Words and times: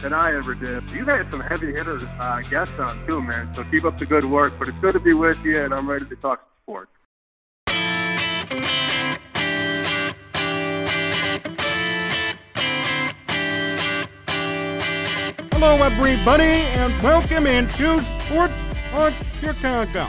than 0.00 0.12
I 0.12 0.34
ever 0.34 0.54
did. 0.54 0.88
You've 0.90 1.08
had 1.08 1.30
some 1.30 1.40
heavy 1.40 1.72
hitters 1.72 2.02
uh, 2.02 2.42
guests 2.50 2.74
on 2.78 3.06
too, 3.06 3.20
man. 3.22 3.52
So 3.54 3.64
keep 3.64 3.84
up 3.84 3.98
the 3.98 4.06
good 4.06 4.24
work. 4.24 4.52
But 4.58 4.68
it's 4.68 4.78
good 4.78 4.92
to 4.92 5.00
be 5.00 5.14
with 5.14 5.38
you, 5.44 5.62
and 5.62 5.72
I'm 5.72 5.88
ready 5.88 6.06
to 6.06 6.16
talk 6.16 6.46
sports. 6.62 6.90
Hello, 15.52 15.74
everybody, 15.82 16.44
and 16.44 17.02
welcome 17.02 17.46
into 17.46 17.98
Sports 17.98 18.52
on 18.94 19.12
Chicago. 19.40 20.08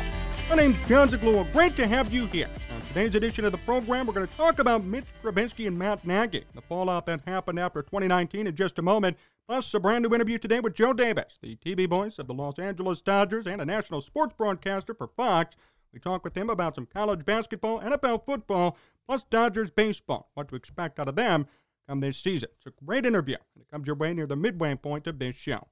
My 0.50 0.56
name's 0.56 0.88
Jon 0.88 1.10
Zaghloul. 1.10 1.52
Great 1.54 1.76
to 1.78 1.88
have 1.88 2.12
you 2.12 2.28
here. 2.28 2.50
On 2.74 2.82
today's 2.82 3.16
edition 3.16 3.46
of 3.46 3.54
the 3.54 3.58
program, 3.60 4.06
we're 4.06 4.14
going 4.14 4.28
to 4.28 4.36
talk 4.36 4.60
about 4.60 4.84
Mitch 4.84 5.06
Trubisky 5.24 5.68
and 5.68 5.78
Matt 5.78 6.06
Nagy, 6.06 6.44
the 6.54 6.62
fallout 6.62 7.06
that 7.06 7.22
happened 7.26 7.60
after 7.60 7.82
2019 7.82 8.48
in 8.48 8.56
just 8.56 8.78
a 8.78 8.82
moment, 8.82 9.18
plus 9.48 9.74
a 9.74 9.80
brand 9.80 10.04
new 10.04 10.14
interview 10.14 10.38
today 10.38 10.60
with 10.60 10.76
Joe 10.76 10.92
Davis, 10.92 11.40
the 11.42 11.56
TV 11.56 11.88
voice 11.88 12.20
of 12.20 12.28
the 12.28 12.34
Los 12.34 12.60
Angeles 12.60 13.00
Dodgers 13.00 13.48
and 13.48 13.62
a 13.62 13.66
national 13.66 14.02
sports 14.02 14.36
broadcaster 14.38 14.94
for 14.94 15.08
Fox. 15.08 15.56
We 15.94 16.00
talk 16.00 16.26
with 16.26 16.36
him 16.36 16.50
about 16.50 16.76
some 16.76 16.86
college 16.86 17.24
basketball, 17.24 17.80
NFL 17.80 18.26
football, 18.26 18.78
plus 19.08 19.24
Dodgers 19.24 19.72
baseball, 19.72 20.32
what 20.34 20.50
to 20.50 20.56
expect 20.58 21.00
out 21.00 21.08
of 21.08 21.16
them 21.16 21.48
come 21.88 22.02
this 22.02 22.18
season. 22.18 22.50
It's 22.58 22.66
a 22.66 22.86
great 22.86 23.06
interview, 23.06 23.38
and 23.56 23.62
it 23.62 23.72
comes 23.72 23.88
your 23.88 23.96
way 23.96 24.14
near 24.14 24.28
the 24.28 24.36
midway 24.36 24.76
point 24.76 25.08
of 25.08 25.18
this 25.18 25.38
show. 25.38 25.68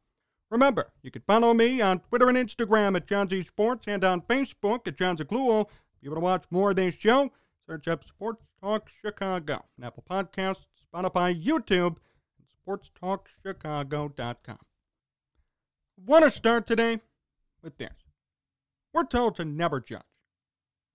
Remember, 0.49 0.93
you 1.03 1.11
can 1.11 1.23
follow 1.27 1.53
me 1.53 1.81
on 1.81 1.99
Twitter 1.99 2.29
and 2.29 2.37
Instagram 2.37 2.95
at 2.95 3.07
Jon 3.07 3.27
Z 3.27 3.43
Sports 3.43 3.89
and 3.89 4.05
on 4.05 4.21
Facebook 4.21 4.87
at 4.87 4.95
Jon 4.95 5.17
Zaghloul. 5.17 5.65
If 5.65 6.01
you 6.01 6.11
want 6.11 6.17
to 6.17 6.23
watch 6.23 6.43
more 6.49 6.69
of 6.69 6.77
this 6.77 6.95
show, 6.95 7.29
search 7.67 7.89
up 7.89 8.05
Sports 8.05 8.45
Talk 8.61 8.89
Chicago 9.01 9.65
on 9.77 9.83
Apple 9.83 10.05
Podcasts, 10.09 10.67
Spotify, 10.93 11.43
YouTube, 11.43 11.97
SportsTalkChicago.com. 12.67 14.57
Want 16.05 16.23
to 16.23 16.29
start 16.29 16.67
today 16.67 16.99
with 17.61 17.77
this. 17.77 17.93
We're 18.93 19.05
told 19.05 19.35
to 19.37 19.45
never 19.45 19.79
judge, 19.79 20.01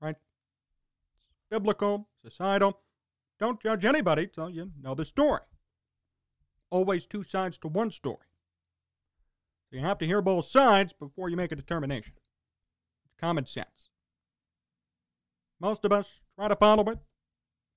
right? 0.00 0.16
It's 0.16 1.44
biblical, 1.50 2.08
societal. 2.24 2.80
Don't 3.38 3.62
judge 3.62 3.84
anybody 3.84 4.26
till 4.26 4.50
you 4.50 4.72
know 4.80 4.94
the 4.94 5.04
story. 5.04 5.40
Always 6.70 7.06
two 7.06 7.22
sides 7.22 7.58
to 7.58 7.68
one 7.68 7.90
story. 7.90 8.18
You 9.70 9.80
have 9.80 9.98
to 9.98 10.06
hear 10.06 10.20
both 10.20 10.46
sides 10.46 10.92
before 10.92 11.28
you 11.28 11.36
make 11.36 11.52
a 11.52 11.56
determination. 11.56 12.14
It's 13.04 13.14
common 13.18 13.46
sense. 13.46 13.90
Most 15.60 15.84
of 15.84 15.92
us 15.92 16.20
try 16.36 16.48
to 16.48 16.56
follow 16.56 16.90
it. 16.90 16.98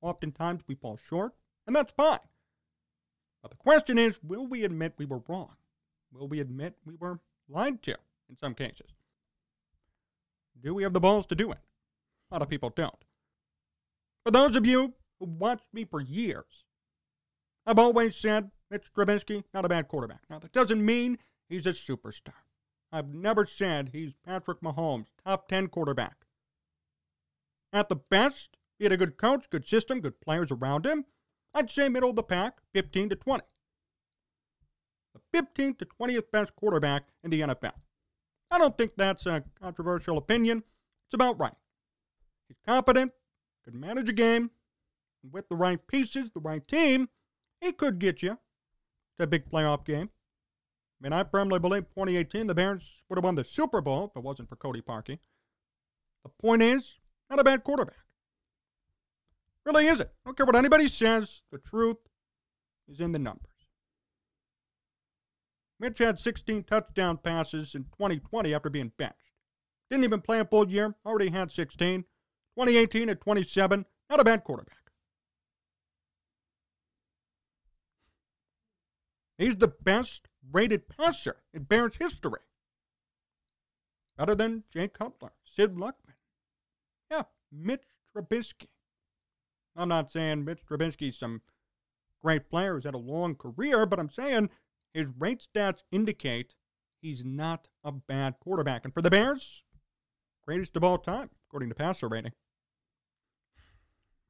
Oftentimes 0.01 0.63
we 0.67 0.75
fall 0.75 0.97
short, 0.97 1.33
and 1.65 1.75
that's 1.75 1.93
fine. 1.93 2.19
But 3.43 3.51
the 3.51 3.57
question 3.57 3.99
is 3.99 4.23
will 4.23 4.47
we 4.47 4.63
admit 4.63 4.93
we 4.97 5.05
were 5.05 5.21
wrong? 5.27 5.55
Will 6.11 6.27
we 6.27 6.39
admit 6.39 6.75
we 6.85 6.95
were 6.95 7.19
lied 7.47 7.83
to 7.83 7.95
in 8.29 8.37
some 8.37 8.55
cases? 8.55 8.89
Do 10.59 10.73
we 10.73 10.83
have 10.83 10.93
the 10.93 10.99
balls 10.99 11.25
to 11.27 11.35
do 11.35 11.51
it? 11.51 11.59
A 12.31 12.33
lot 12.33 12.41
of 12.41 12.49
people 12.49 12.69
don't. 12.69 13.03
For 14.25 14.31
those 14.31 14.55
of 14.55 14.65
you 14.65 14.93
who 15.19 15.25
watched 15.25 15.73
me 15.73 15.83
for 15.83 15.99
years, 15.99 16.63
I've 17.65 17.79
always 17.79 18.15
said 18.15 18.51
Mitch 18.71 18.91
Trubisky, 18.93 19.43
not 19.53 19.65
a 19.65 19.69
bad 19.69 19.87
quarterback. 19.87 20.21
Now, 20.29 20.39
that 20.39 20.53
doesn't 20.53 20.83
mean 20.83 21.19
he's 21.49 21.67
a 21.67 21.73
superstar. 21.73 22.33
I've 22.91 23.13
never 23.13 23.45
said 23.45 23.89
he's 23.91 24.13
Patrick 24.25 24.61
Mahomes, 24.61 25.07
top 25.25 25.47
10 25.49 25.67
quarterback. 25.67 26.15
At 27.73 27.89
the 27.89 27.95
best, 27.95 28.57
he 28.77 28.85
had 28.85 28.93
a 28.93 28.97
good 28.97 29.17
coach, 29.17 29.49
good 29.49 29.67
system, 29.67 29.99
good 29.99 30.21
players 30.21 30.51
around 30.51 30.85
him. 30.85 31.05
I'd 31.53 31.69
say 31.69 31.89
middle 31.89 32.09
of 32.09 32.15
the 32.15 32.23
pack, 32.23 32.57
15 32.73 33.09
to 33.09 33.15
20. 33.15 33.43
The 35.13 35.39
15th 35.41 35.79
to 35.79 35.85
20th 35.85 36.31
best 36.31 36.55
quarterback 36.55 37.03
in 37.23 37.29
the 37.29 37.41
NFL. 37.41 37.73
I 38.49 38.57
don't 38.57 38.77
think 38.77 38.93
that's 38.95 39.25
a 39.25 39.43
controversial 39.61 40.17
opinion. 40.17 40.63
It's 41.07 41.13
about 41.13 41.39
right. 41.39 41.53
He's 42.47 42.57
competent, 42.65 43.11
could 43.63 43.75
manage 43.75 44.09
a 44.09 44.13
game, 44.13 44.51
and 45.23 45.31
with 45.31 45.49
the 45.49 45.55
right 45.55 45.85
pieces, 45.87 46.31
the 46.31 46.39
right 46.39 46.67
team, 46.67 47.09
he 47.61 47.71
could 47.71 47.99
get 47.99 48.21
you 48.21 48.37
to 49.17 49.23
a 49.23 49.27
big 49.27 49.49
playoff 49.49 49.85
game. 49.85 50.09
I 50.09 51.03
mean, 51.03 51.13
I 51.13 51.23
firmly 51.23 51.59
believe 51.59 51.83
2018 51.89 52.47
the 52.47 52.55
Bears 52.55 53.03
would 53.09 53.17
have 53.17 53.23
won 53.23 53.35
the 53.35 53.43
Super 53.43 53.81
Bowl 53.81 54.05
if 54.05 54.17
it 54.17 54.23
wasn't 54.23 54.49
for 54.49 54.55
Cody 54.55 54.81
Parkey. 54.81 55.19
The 56.23 56.29
point 56.41 56.61
is, 56.61 56.95
not 57.29 57.39
a 57.39 57.43
bad 57.43 57.63
quarterback. 57.63 58.02
Really 59.65 59.87
isn't. 59.87 60.09
I 60.09 60.21
don't 60.25 60.37
care 60.37 60.45
what 60.45 60.55
anybody 60.55 60.87
says, 60.87 61.41
the 61.51 61.57
truth 61.57 61.97
is 62.87 62.99
in 62.99 63.11
the 63.11 63.19
numbers. 63.19 63.49
Mitch 65.79 65.99
had 65.99 66.19
16 66.19 66.63
touchdown 66.63 67.17
passes 67.17 67.75
in 67.75 67.83
2020 67.83 68.53
after 68.53 68.69
being 68.69 68.91
benched. 68.97 69.17
Didn't 69.89 70.05
even 70.05 70.21
play 70.21 70.39
a 70.39 70.45
full 70.45 70.69
year, 70.69 70.95
already 71.05 71.29
had 71.29 71.51
16. 71.51 72.03
2018 72.57 73.09
at 73.09 73.21
27, 73.21 73.85
not 74.09 74.19
a 74.19 74.23
bad 74.23 74.43
quarterback. 74.43 74.77
He's 79.37 79.57
the 79.57 79.67
best 79.67 80.27
rated 80.51 80.87
passer 80.87 81.37
in 81.53 81.63
Bears 81.63 81.97
history. 81.97 82.41
Better 84.17 84.35
than 84.35 84.63
Jay 84.71 84.87
Cutler, 84.87 85.31
Sid 85.43 85.75
Luckman. 85.75 86.15
Yeah, 87.09 87.23
Mitch 87.51 87.83
Trubisky. 88.15 88.67
I'm 89.75 89.89
not 89.89 90.11
saying 90.11 90.45
Mitch 90.45 90.65
Trubisky's 90.65 91.17
some 91.17 91.41
great 92.21 92.49
player 92.49 92.75
who's 92.75 92.85
had 92.85 92.93
a 92.93 92.99
long 92.99 93.35
career, 93.35 93.85
but 93.85 93.99
I'm 93.99 94.09
saying 94.09 94.49
his 94.93 95.07
rate 95.17 95.45
stats 95.53 95.79
indicate 95.91 96.55
he's 97.01 97.25
not 97.25 97.67
a 97.83 97.91
bad 97.91 98.35
quarterback. 98.39 98.85
And 98.85 98.93
for 98.93 99.01
the 99.01 99.09
Bears, 99.09 99.63
greatest 100.45 100.75
of 100.75 100.83
all 100.83 100.97
time, 100.97 101.29
according 101.47 101.69
to 101.69 101.75
passer 101.75 102.07
rating. 102.07 102.33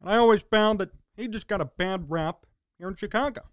And 0.01 0.09
I 0.09 0.17
always 0.17 0.41
found 0.41 0.79
that 0.79 0.91
he 1.15 1.27
just 1.27 1.47
got 1.47 1.61
a 1.61 1.65
bad 1.65 2.09
rap 2.09 2.45
here 2.77 2.87
in 2.87 2.95
Chicago. 2.95 3.49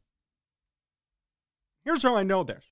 Here's 1.85 2.03
how 2.03 2.17
I 2.17 2.23
know 2.23 2.45
this. 2.45 2.65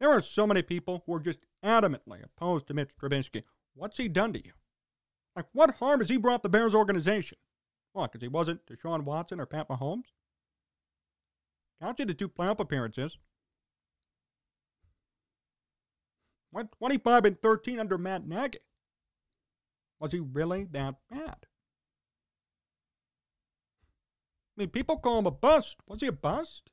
There 0.00 0.10
are 0.10 0.20
so 0.20 0.46
many 0.46 0.62
people 0.62 1.02
who 1.06 1.14
are 1.14 1.20
just 1.20 1.40
adamantly 1.64 2.22
opposed 2.22 2.66
to 2.66 2.74
Mitch 2.74 2.96
Trubisky. 2.96 3.42
What's 3.74 3.98
he 3.98 4.08
done 4.08 4.32
to 4.32 4.44
you? 4.44 4.52
Like, 5.34 5.46
what 5.52 5.76
harm 5.76 6.00
has 6.00 6.08
he 6.08 6.16
brought 6.16 6.42
the 6.42 6.48
Bears 6.48 6.74
organization? 6.74 7.38
What, 7.96 8.12
because 8.12 8.22
he 8.22 8.28
wasn't 8.28 8.60
Deshaun 8.66 9.04
Watson 9.04 9.40
or 9.40 9.46
Pat 9.46 9.70
Mahomes? 9.70 10.02
You 11.80 12.04
to 12.04 12.12
two 12.12 12.28
playoff 12.28 12.60
appearances. 12.60 13.16
Went 16.52 16.72
25 16.72 17.24
and 17.24 17.40
13 17.40 17.78
under 17.78 17.96
Matt 17.96 18.28
Nagy. 18.28 18.58
Was 19.98 20.12
he 20.12 20.20
really 20.20 20.64
that 20.72 20.96
bad? 21.10 21.46
I 24.52 24.58
mean, 24.58 24.68
people 24.68 24.98
call 24.98 25.20
him 25.20 25.26
a 25.26 25.30
bust. 25.30 25.76
Was 25.86 26.02
he 26.02 26.08
a 26.08 26.12
bust? 26.12 26.68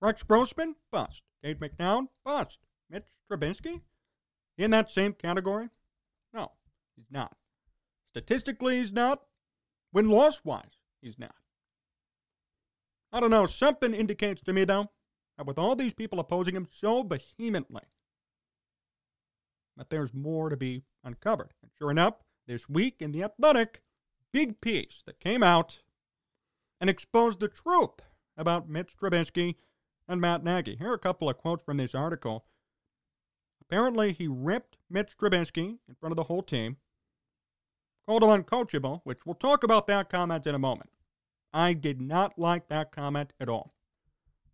Rex 0.00 0.22
Grossman? 0.22 0.76
Bust. 0.92 1.22
Cade 1.42 1.58
McNown? 1.58 2.06
Bust. 2.24 2.58
Mitch 2.88 3.06
Trubisky? 3.28 3.80
In 4.56 4.70
that 4.70 4.92
same 4.92 5.14
category? 5.14 5.68
No, 6.32 6.52
he's 6.94 7.10
not. 7.10 7.36
Statistically, 8.16 8.78
he's 8.78 8.92
not. 8.92 9.20
Win 9.92 10.08
loss 10.08 10.40
wise, 10.42 10.78
he's 11.02 11.18
not. 11.18 11.34
I 13.12 13.20
don't 13.20 13.30
know. 13.30 13.44
Something 13.44 13.92
indicates 13.92 14.40
to 14.44 14.54
me, 14.54 14.64
though, 14.64 14.90
that 15.36 15.46
with 15.46 15.58
all 15.58 15.76
these 15.76 15.92
people 15.92 16.18
opposing 16.18 16.56
him 16.56 16.66
so 16.70 17.02
vehemently, 17.02 17.82
that 19.76 19.90
there's 19.90 20.14
more 20.14 20.48
to 20.48 20.56
be 20.56 20.84
uncovered. 21.04 21.52
And 21.60 21.70
sure 21.78 21.90
enough, 21.90 22.14
this 22.46 22.70
week 22.70 22.96
in 23.00 23.12
The 23.12 23.22
Athletic, 23.22 23.82
big 24.32 24.62
piece 24.62 25.02
that 25.04 25.20
came 25.20 25.42
out 25.42 25.80
and 26.80 26.88
exposed 26.88 27.40
the 27.40 27.48
truth 27.48 28.00
about 28.34 28.66
Mitch 28.66 28.96
Trubisky 28.96 29.56
and 30.08 30.22
Matt 30.22 30.42
Nagy. 30.42 30.76
Here 30.76 30.90
are 30.90 30.94
a 30.94 30.98
couple 30.98 31.28
of 31.28 31.36
quotes 31.36 31.62
from 31.62 31.76
this 31.76 31.94
article. 31.94 32.46
Apparently, 33.60 34.14
he 34.14 34.26
ripped 34.26 34.78
Mitch 34.88 35.18
Trubisky 35.18 35.80
in 35.86 35.94
front 36.00 36.12
of 36.12 36.16
the 36.16 36.24
whole 36.24 36.42
team, 36.42 36.78
called 38.06 38.22
him 38.22 38.30
uncoachable, 38.30 39.00
which 39.04 39.26
we'll 39.26 39.34
talk 39.34 39.64
about 39.64 39.86
that 39.86 40.08
comment 40.08 40.46
in 40.46 40.54
a 40.54 40.58
moment. 40.58 40.90
I 41.52 41.72
did 41.72 42.00
not 42.00 42.38
like 42.38 42.68
that 42.68 42.92
comment 42.92 43.32
at 43.40 43.48
all. 43.48 43.74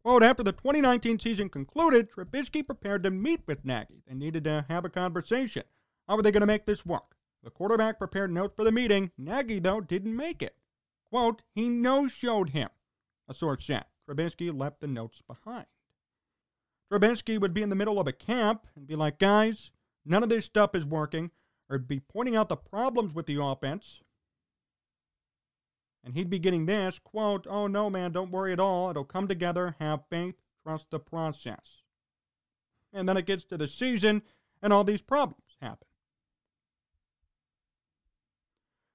Quote, 0.03 0.23
after 0.23 0.43
the 0.43 0.53
2019 0.53 1.19
season 1.19 1.49
concluded, 1.49 2.11
Trubisky 2.11 2.67
prepared 2.67 3.03
to 3.05 3.11
meet 3.11 3.43
with 3.47 3.65
Nagy. 3.65 4.03
They 4.07 4.15
needed 4.15 4.45
to 4.45 4.65
have 4.69 4.85
a 4.85 4.91
conversation. 4.91 5.63
How 6.09 6.17
were 6.17 6.23
they 6.23 6.33
going 6.33 6.41
to 6.41 6.47
make 6.47 6.67
this 6.67 6.85
work? 6.85 7.15
The 7.45 7.51
quarterback 7.51 7.99
prepared 7.99 8.33
notes 8.33 8.55
for 8.57 8.65
the 8.65 8.73
meeting. 8.73 9.11
Nagy, 9.17 9.59
though, 9.59 9.81
didn't 9.81 10.17
make 10.17 10.43
it. 10.43 10.57
Quote, 11.09 11.43
he 11.55 11.69
no-showed 11.69 12.51
him, 12.51 12.69
a 13.29 13.35
source 13.35 13.67
said. 13.67 13.85
Trubisky 14.09 14.57
left 14.57 14.81
the 14.81 14.87
notes 14.87 15.23
behind. 15.27 15.67
Trubisky 16.91 17.41
would 17.41 17.55
be 17.55 17.63
in 17.63 17.69
the 17.69 17.77
middle 17.77 18.01
of 18.01 18.09
a 18.09 18.13
camp 18.13 18.67
and 18.75 18.87
be 18.87 18.97
like, 18.97 19.19
guys, 19.19 19.71
none 20.05 20.23
of 20.23 20.29
this 20.29 20.45
stuff 20.45 20.75
is 20.75 20.85
working, 20.85 21.31
or 21.73 21.79
be 21.79 22.01
pointing 22.01 22.37
out 22.37 22.51
the 22.51 22.57
problems 22.57 23.15
with 23.15 23.25
the 23.25 23.43
offense. 23.43 24.01
And 26.05 26.15
he'd 26.15 26.29
be 26.29 26.39
getting 26.39 26.67
this 26.67 26.99
quote, 27.03 27.47
oh 27.49 27.67
no, 27.67 27.89
man, 27.89 28.13
don't 28.13 28.31
worry 28.31 28.53
at 28.53 28.61
all. 28.61 28.91
It'll 28.91 29.05
come 29.05 29.27
together. 29.27 29.75
Have 29.79 30.01
faith. 30.11 30.35
Trust 30.63 30.91
the 30.91 30.99
process. 30.99 31.83
And 32.93 33.09
then 33.09 33.17
it 33.17 33.25
gets 33.25 33.45
to 33.45 33.57
the 33.57 33.67
season, 33.67 34.21
and 34.61 34.71
all 34.71 34.85
these 34.85 35.01
problems 35.01 35.57
happen. 35.63 35.87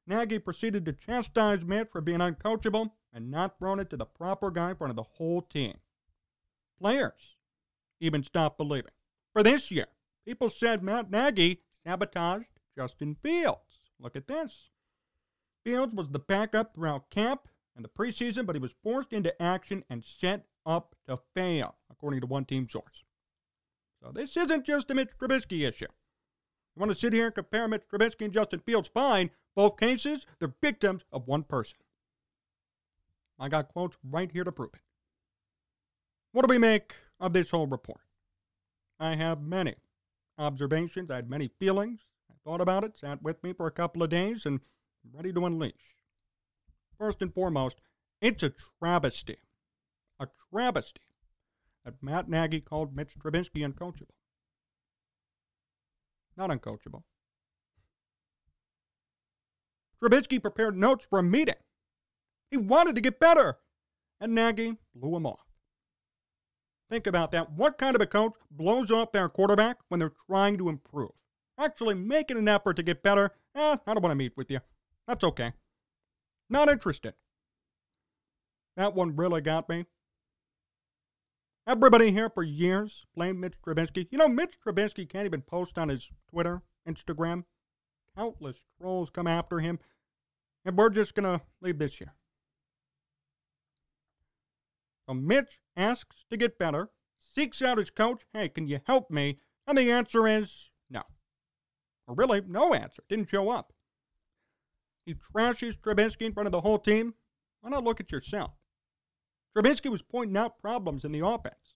Nagy 0.05 0.37
proceeded 0.37 0.85
to 0.85 0.93
chastise 0.93 1.65
Mitch 1.65 1.89
for 1.89 1.99
being 1.99 2.19
uncoachable 2.19 2.91
and 3.11 3.31
not 3.31 3.57
throwing 3.57 3.79
it 3.79 3.89
to 3.89 3.97
the 3.97 4.05
proper 4.05 4.51
guy 4.51 4.69
in 4.69 4.75
front 4.75 4.91
of 4.91 4.95
the 4.95 5.03
whole 5.03 5.41
team. 5.41 5.73
Players 6.79 7.35
even 7.99 8.23
stopped 8.23 8.59
believing. 8.59 8.91
For 9.33 9.41
this 9.41 9.71
year, 9.71 9.87
people 10.25 10.49
said 10.49 10.83
Matt 10.83 11.09
Nagy 11.09 11.61
sabotaged 11.83 12.45
Justin 12.77 13.15
Fields. 13.23 13.89
Look 13.99 14.15
at 14.15 14.27
this. 14.27 14.69
Fields 15.63 15.95
was 15.95 16.11
the 16.11 16.19
backup 16.19 16.75
throughout 16.75 17.09
camp 17.09 17.47
and 17.75 17.83
the 17.83 17.89
preseason, 17.89 18.45
but 18.45 18.55
he 18.55 18.61
was 18.61 18.71
forced 18.83 19.11
into 19.11 19.41
action 19.41 19.83
and 19.89 20.03
set 20.03 20.45
up 20.65 20.95
to 21.07 21.19
fail, 21.33 21.75
according 21.89 22.21
to 22.21 22.27
one 22.27 22.45
team 22.45 22.69
source. 22.69 23.03
So 24.01 24.11
this 24.11 24.37
isn't 24.37 24.65
just 24.65 24.91
a 24.91 24.95
Mitch 24.95 25.09
Trubisky 25.19 25.67
issue. 25.67 25.87
You 26.75 26.79
want 26.79 26.91
to 26.91 26.97
sit 26.97 27.13
here 27.13 27.25
and 27.25 27.35
compare 27.35 27.67
Mitch 27.67 27.87
Trubisky 27.91 28.25
and 28.25 28.33
Justin 28.33 28.59
Fields? 28.59 28.87
Fine. 28.87 29.31
Both 29.55 29.77
cases, 29.77 30.27
they're 30.37 30.53
victims 30.61 31.03
of 31.11 31.27
one 31.27 31.43
person. 31.43 31.79
I 33.39 33.49
got 33.49 33.69
quotes 33.69 33.97
right 34.07 34.31
here 34.31 34.43
to 34.43 34.51
prove 34.51 34.75
it. 34.75 34.81
What 36.31 36.45
do 36.45 36.51
we 36.51 36.59
make 36.59 36.93
of 37.19 37.33
this 37.33 37.49
whole 37.49 37.65
report? 37.65 38.01
I 38.99 39.15
have 39.15 39.41
many 39.41 39.75
observations. 40.37 41.09
I 41.09 41.15
had 41.15 41.29
many 41.29 41.49
feelings. 41.59 42.01
Thought 42.47 42.61
about 42.61 42.85
it, 42.85 42.95
sat 42.95 43.21
with 43.21 43.43
me 43.43 43.51
for 43.51 43.67
a 43.67 43.71
couple 43.71 44.01
of 44.01 44.09
days, 44.09 44.45
and 44.45 44.61
ready 45.13 45.33
to 45.33 45.45
unleash. 45.45 45.97
First 46.97 47.21
and 47.21 47.33
foremost, 47.33 47.81
it's 48.21 48.41
a 48.41 48.53
travesty. 48.79 49.39
A 50.17 50.29
travesty 50.49 51.01
that 51.83 52.01
Matt 52.01 52.29
Nagy 52.29 52.61
called 52.61 52.95
Mitch 52.95 53.19
Trubisky 53.19 53.69
uncoachable. 53.69 54.15
Not 56.37 56.49
uncoachable. 56.49 57.03
Trubisky 60.01 60.41
prepared 60.41 60.77
notes 60.77 61.05
for 61.05 61.19
a 61.19 61.23
meeting. 61.23 61.55
He 62.49 62.55
wanted 62.55 62.95
to 62.95 63.01
get 63.01 63.19
better, 63.19 63.57
and 64.21 64.33
Nagy 64.33 64.77
blew 64.95 65.17
him 65.17 65.25
off. 65.25 65.49
Think 66.89 67.07
about 67.07 67.33
that. 67.33 67.51
What 67.51 67.77
kind 67.77 67.93
of 67.93 68.01
a 68.01 68.07
coach 68.07 68.35
blows 68.49 68.89
off 68.89 69.11
their 69.11 69.27
quarterback 69.27 69.79
when 69.89 69.99
they're 69.99 70.13
trying 70.29 70.57
to 70.59 70.69
improve? 70.69 71.11
Actually 71.57 71.95
making 71.95 72.37
an 72.37 72.47
effort 72.47 72.75
to 72.75 72.83
get 72.83 73.03
better. 73.03 73.31
Eh, 73.55 73.77
I 73.85 73.93
don't 73.93 74.03
want 74.03 74.11
to 74.11 74.15
meet 74.15 74.37
with 74.37 74.51
you. 74.51 74.59
That's 75.07 75.23
okay. 75.23 75.53
Not 76.49 76.69
interested. 76.69 77.13
That 78.75 78.93
one 78.93 79.15
really 79.15 79.41
got 79.41 79.67
me. 79.67 79.85
Everybody 81.65 82.11
here 82.11 82.29
for 82.29 82.43
years 82.43 83.05
blamed 83.15 83.39
Mitch 83.39 83.55
Trubisky. 83.65 84.07
You 84.11 84.17
know, 84.17 84.29
Mitch 84.29 84.57
Trubisky 84.65 85.09
can't 85.09 85.25
even 85.25 85.41
post 85.41 85.77
on 85.77 85.89
his 85.89 86.09
Twitter, 86.29 86.61
Instagram. 86.87 87.43
Countless 88.15 88.63
trolls 88.79 89.09
come 89.09 89.27
after 89.27 89.59
him. 89.59 89.79
And 90.63 90.77
we're 90.77 90.89
just 90.89 91.15
going 91.15 91.25
to 91.25 91.43
leave 91.61 91.79
this 91.79 91.97
here. 91.97 92.13
So 95.07 95.13
Mitch 95.13 95.59
asks 95.75 96.25
to 96.29 96.37
get 96.37 96.59
better, 96.59 96.89
seeks 97.17 97.61
out 97.61 97.77
his 97.77 97.89
coach, 97.89 98.23
hey, 98.33 98.49
can 98.49 98.67
you 98.67 98.79
help 98.85 99.09
me? 99.09 99.39
And 99.65 99.77
the 99.77 99.91
answer 99.91 100.27
is. 100.27 100.69
Or 102.07 102.15
really, 102.15 102.41
no 102.47 102.73
answer. 102.73 103.03
Didn't 103.09 103.29
show 103.29 103.49
up. 103.49 103.73
He 105.05 105.13
trashes 105.13 105.77
Trubisky 105.77 106.23
in 106.23 106.33
front 106.33 106.47
of 106.47 106.51
the 106.51 106.61
whole 106.61 106.79
team. 106.79 107.13
Why 107.61 107.69
not 107.69 107.83
look 107.83 107.99
at 107.99 108.11
yourself? 108.11 108.51
Trubisky 109.55 109.89
was 109.89 110.01
pointing 110.01 110.37
out 110.37 110.59
problems 110.61 111.03
in 111.03 111.11
the 111.11 111.25
offense. 111.25 111.75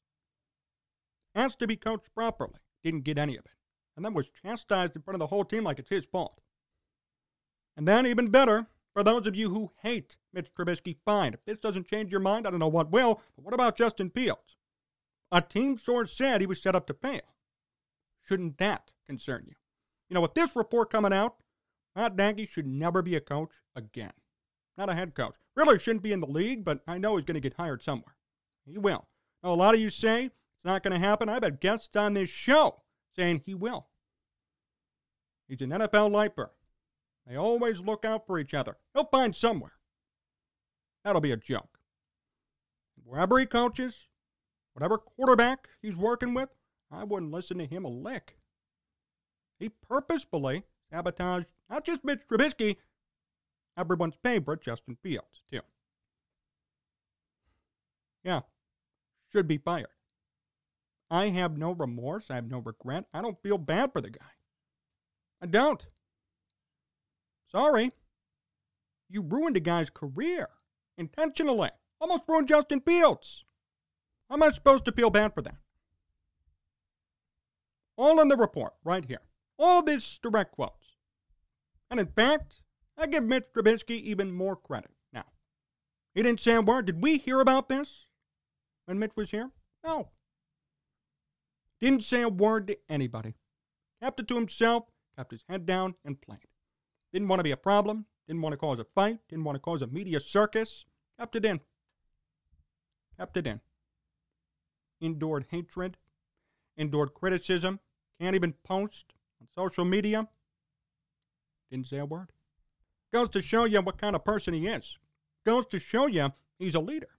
Asked 1.34 1.60
to 1.60 1.68
be 1.68 1.76
coached 1.76 2.14
properly. 2.14 2.60
Didn't 2.84 3.04
get 3.04 3.18
any 3.18 3.38
of 3.38 3.46
it. 3.46 3.52
And 3.96 4.06
then 4.06 4.14
was 4.14 4.30
chastised 4.30 4.96
in 4.96 5.02
front 5.02 5.16
of 5.16 5.20
the 5.20 5.28
whole 5.28 5.46
team 5.46 5.64
like 5.64 5.80
it's 5.80 5.90
his 5.90 6.06
fault. 6.06 6.42
And 7.78 7.88
then, 7.88 8.06
even 8.06 8.30
better, 8.30 8.68
for 8.94 9.04
those 9.04 9.28
of 9.28 9.36
you 9.36 9.50
who 9.50 9.72
hate 9.82 10.18
Mitch 10.34 10.52
Trubisky, 10.54 10.98
fine. 11.06 11.34
If 11.34 11.46
this 11.46 11.58
doesn't 11.58 11.88
change 11.88 12.12
your 12.12 12.22
mind, 12.22 12.46
I 12.46 12.50
don't 12.50 12.60
know 12.60 12.68
what 12.68 12.92
will. 12.92 13.22
But 13.36 13.46
what 13.46 13.54
about 13.54 13.78
Justin 13.78 14.10
Fields? 14.10 14.58
A 15.32 15.42
team 15.42 15.78
source 15.78 16.16
said 16.16 16.42
he 16.42 16.48
was 16.48 16.62
set 16.62 16.76
up 16.76 16.88
to 16.88 16.94
fail. 16.94 17.22
Shouldn't 18.28 18.58
that 18.58 18.92
concern 19.08 19.46
you? 19.48 19.56
You 20.12 20.16
know, 20.16 20.22
with 20.22 20.34
this 20.34 20.58
report 20.58 20.92
coming 20.92 21.14
out, 21.14 21.36
Matt 21.96 22.18
Nagy 22.18 22.46
should 22.46 22.68
never 22.68 23.02
be 23.02 23.16
a 23.16 23.22
coach 23.22 23.54
again. 23.78 24.12
Not 24.78 24.90
a 24.90 24.94
head 24.94 25.16
coach. 25.16 25.36
Really 25.56 25.80
shouldn't 25.80 26.04
be 26.04 26.12
in 26.12 26.20
the 26.20 26.28
league, 26.28 26.66
but 26.66 26.82
I 26.86 26.98
know 26.98 27.16
he's 27.16 27.24
going 27.24 27.36
to 27.36 27.40
get 27.40 27.54
hired 27.54 27.82
somewhere. 27.82 28.18
He 28.66 28.78
will. 28.78 29.08
Now, 29.42 29.54
a 29.54 29.56
lot 29.56 29.74
of 29.74 29.80
you 29.80 29.90
say 29.90 30.26
it's 30.26 30.66
not 30.66 30.84
going 30.84 30.92
to 30.92 31.00
happen. 31.00 31.30
I've 31.30 31.46
had 31.46 31.62
guests 31.62 31.96
on 31.96 32.14
this 32.14 32.30
show 32.30 32.82
saying 33.16 33.44
he 33.46 33.54
will. 33.54 33.88
He's 35.48 35.62
an 35.62 35.70
NFL 35.70 36.12
lifer. 36.12 36.52
They 37.26 37.38
always 37.38 37.80
look 37.80 38.04
out 38.04 38.28
for 38.28 38.38
each 38.38 38.54
other. 38.54 38.76
He'll 38.94 39.06
find 39.06 39.34
somewhere. 39.34 39.76
That'll 41.06 41.22
be 41.22 41.32
a 41.32 41.38
joke. 41.38 41.80
Wherever 43.06 43.40
he 43.40 43.46
coaches, 43.46 44.08
whatever 44.74 44.98
quarterback 44.98 45.70
he's 45.82 45.96
working 45.96 46.34
with, 46.34 46.50
I 46.92 47.06
wouldn't 47.06 47.32
listen 47.32 47.60
to 47.60 47.66
him 47.66 47.86
a 47.86 47.90
lick. 47.90 48.36
He 49.62 49.70
purposefully 49.70 50.64
sabotaged 50.90 51.46
not 51.70 51.86
just 51.86 52.04
Mitch 52.04 52.22
Trubisky, 52.28 52.78
everyone's 53.78 54.16
favorite 54.24 54.62
Justin 54.62 54.98
Fields, 55.04 55.44
too. 55.52 55.62
Yeah, 58.24 58.42
should 59.32 59.48
be 59.48 59.60
fired. 59.60 59.88
I 61.12 61.28
have 61.30 61.58
no 61.58 61.74
remorse. 61.74 62.26
I 62.32 62.36
have 62.36 62.50
no 62.50 62.58
regret. 62.58 63.06
I 63.14 63.22
don't 63.22 63.42
feel 63.44 63.60
bad 63.60 63.94
for 63.94 64.02
the 64.02 64.10
guy. 64.10 64.32
I 65.42 65.46
don't. 65.46 65.86
Sorry. 67.52 67.92
You 69.10 69.22
ruined 69.22 69.58
a 69.58 69.60
guy's 69.60 69.92
career 69.92 70.48
intentionally. 70.98 71.70
Almost 72.00 72.24
ruined 72.28 72.48
Justin 72.48 72.82
Fields. 72.82 73.46
How 74.28 74.36
am 74.38 74.44
I 74.44 74.52
supposed 74.52 74.86
to 74.86 74.92
feel 74.92 75.12
bad 75.12 75.36
for 75.36 75.44
that? 75.44 75.58
All 77.96 78.20
in 78.22 78.28
the 78.28 78.38
report, 78.38 78.74
right 78.84 79.06
here. 79.06 79.22
All 79.64 79.84
these 79.84 80.20
direct 80.24 80.54
quotes. 80.54 80.96
And 81.92 82.00
in 82.00 82.08
fact, 82.08 82.62
I 82.98 83.06
give 83.06 83.24
Mitch 83.24 83.46
Trubisky 83.56 84.02
even 84.02 84.32
more 84.32 84.56
credit 84.56 84.90
now. 85.14 85.26
He 86.16 86.24
didn't 86.24 86.40
say 86.40 86.56
a 86.56 86.62
word. 86.62 86.88
Did 86.88 87.00
we 87.00 87.20
hear 87.20 87.40
about 87.40 87.70
this 87.70 88.08
when 88.86 88.98
Mitch 88.98 89.12
was 89.16 89.30
here? 89.30 89.52
No. 89.84 90.10
Didn't 91.80 92.04
say 92.04 92.24
a 92.24 92.30
word 92.30 92.66
to 92.68 92.78
anybody. 92.90 93.36
Kept 94.02 94.20
it 94.20 94.28
to 94.30 94.36
himself, 94.36 94.86
kept 95.16 95.32
his 95.32 95.44
head 95.48 95.68
down, 95.68 95.94
and 96.04 96.20
played. 96.20 96.48
Didn't 97.14 97.28
want 97.28 97.40
to 97.40 97.44
be 97.44 97.52
a 97.52 97.58
problem. 97.58 98.08
Didn't 98.28 98.42
want 98.42 98.54
to 98.54 98.58
cause 98.58 98.80
a 98.80 98.84
fight. 98.84 99.20
Didn't 99.30 99.44
want 99.44 99.58
to 99.58 99.60
cause 99.60 99.84
a 99.84 99.88
media 99.88 100.20
circus. 100.20 100.86
Kept 101.20 101.36
it 101.36 101.46
in. 101.46 101.60
Kept 103.16 103.38
it 103.38 103.46
in. 103.46 103.62
Endured 105.00 105.46
hatred. 105.52 105.98
Endured 106.78 107.14
criticism. 107.14 107.80
Can't 108.20 108.36
even 108.36 108.54
post 108.64 109.14
on 109.42 109.48
social 109.54 109.84
media. 109.84 110.28
Didn't 111.70 111.88
say 111.88 111.98
a 111.98 112.06
word. 112.06 112.32
Goes 113.14 113.30
to 113.30 113.42
show 113.42 113.66
you 113.66 113.82
what 113.82 113.98
kind 113.98 114.16
of 114.16 114.24
person 114.24 114.54
he 114.54 114.68
is. 114.68 114.98
Goes 115.46 115.66
to 115.68 115.80
show 115.80 116.08
you 116.08 116.32
he's 116.60 116.76
a 116.76 116.80
leader. 116.80 117.10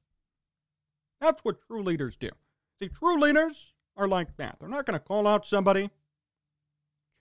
That's 1.20 1.44
what 1.44 1.66
true 1.66 1.82
leaders 1.82 2.16
do. 2.16 2.30
See, 2.78 2.88
true 2.88 3.18
leaders 3.18 3.72
are 3.96 4.08
like 4.08 4.36
that. 4.36 4.56
They're 4.58 4.68
not 4.68 4.86
going 4.86 4.98
to 4.98 5.04
call 5.04 5.26
out 5.26 5.46
somebody, 5.46 5.90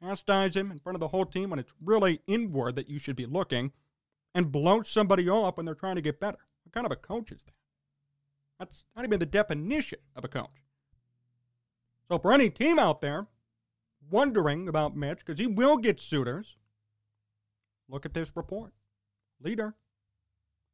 chastise 0.02 0.56
him 0.56 0.72
in 0.72 0.80
front 0.80 0.96
of 0.96 1.00
the 1.00 1.10
whole 1.10 1.26
team 1.26 1.50
when 1.50 1.60
it's 1.60 1.74
really 1.84 2.22
inward 2.28 2.76
that 2.76 2.90
you 2.90 2.98
should 2.98 3.16
be 3.16 3.26
looking, 3.26 3.72
and 4.34 4.52
blow 4.52 4.82
somebody 4.82 5.30
off 5.30 5.58
when 5.58 5.66
they're 5.66 5.76
trying 5.76 5.96
to 5.96 6.02
get 6.02 6.20
better. 6.20 6.40
What 6.64 6.74
kind 6.74 6.86
of 6.86 6.92
a 6.92 6.96
coach 6.96 7.32
is 7.32 7.44
that? 7.44 7.54
That's 8.60 8.86
not 8.96 9.06
even 9.06 9.20
the 9.20 9.26
definition 9.26 10.00
of 10.16 10.24
a 10.24 10.30
coach. 10.30 10.64
So 12.08 12.18
for 12.18 12.32
any 12.32 12.50
team 12.50 12.80
out 12.80 13.02
there 13.02 13.28
wondering 14.10 14.68
about 14.68 14.96
Mitch, 14.96 15.20
because 15.20 15.40
he 15.40 15.48
will 15.48 15.78
get 15.78 16.00
suitors, 16.00 16.58
look 17.88 18.06
at 18.06 18.14
this 18.14 18.36
report. 18.36 18.74
Leader. 19.42 19.76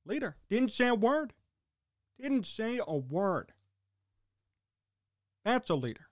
Leader. 0.06 0.38
Didn't 0.50 0.72
say 0.72 0.88
a 0.88 0.96
word. 0.96 1.34
Didn't 2.20 2.46
say 2.46 2.80
a 2.86 2.96
word. 2.96 3.54
That's 5.46 5.70
a 5.70 5.76
leader. 5.76 6.08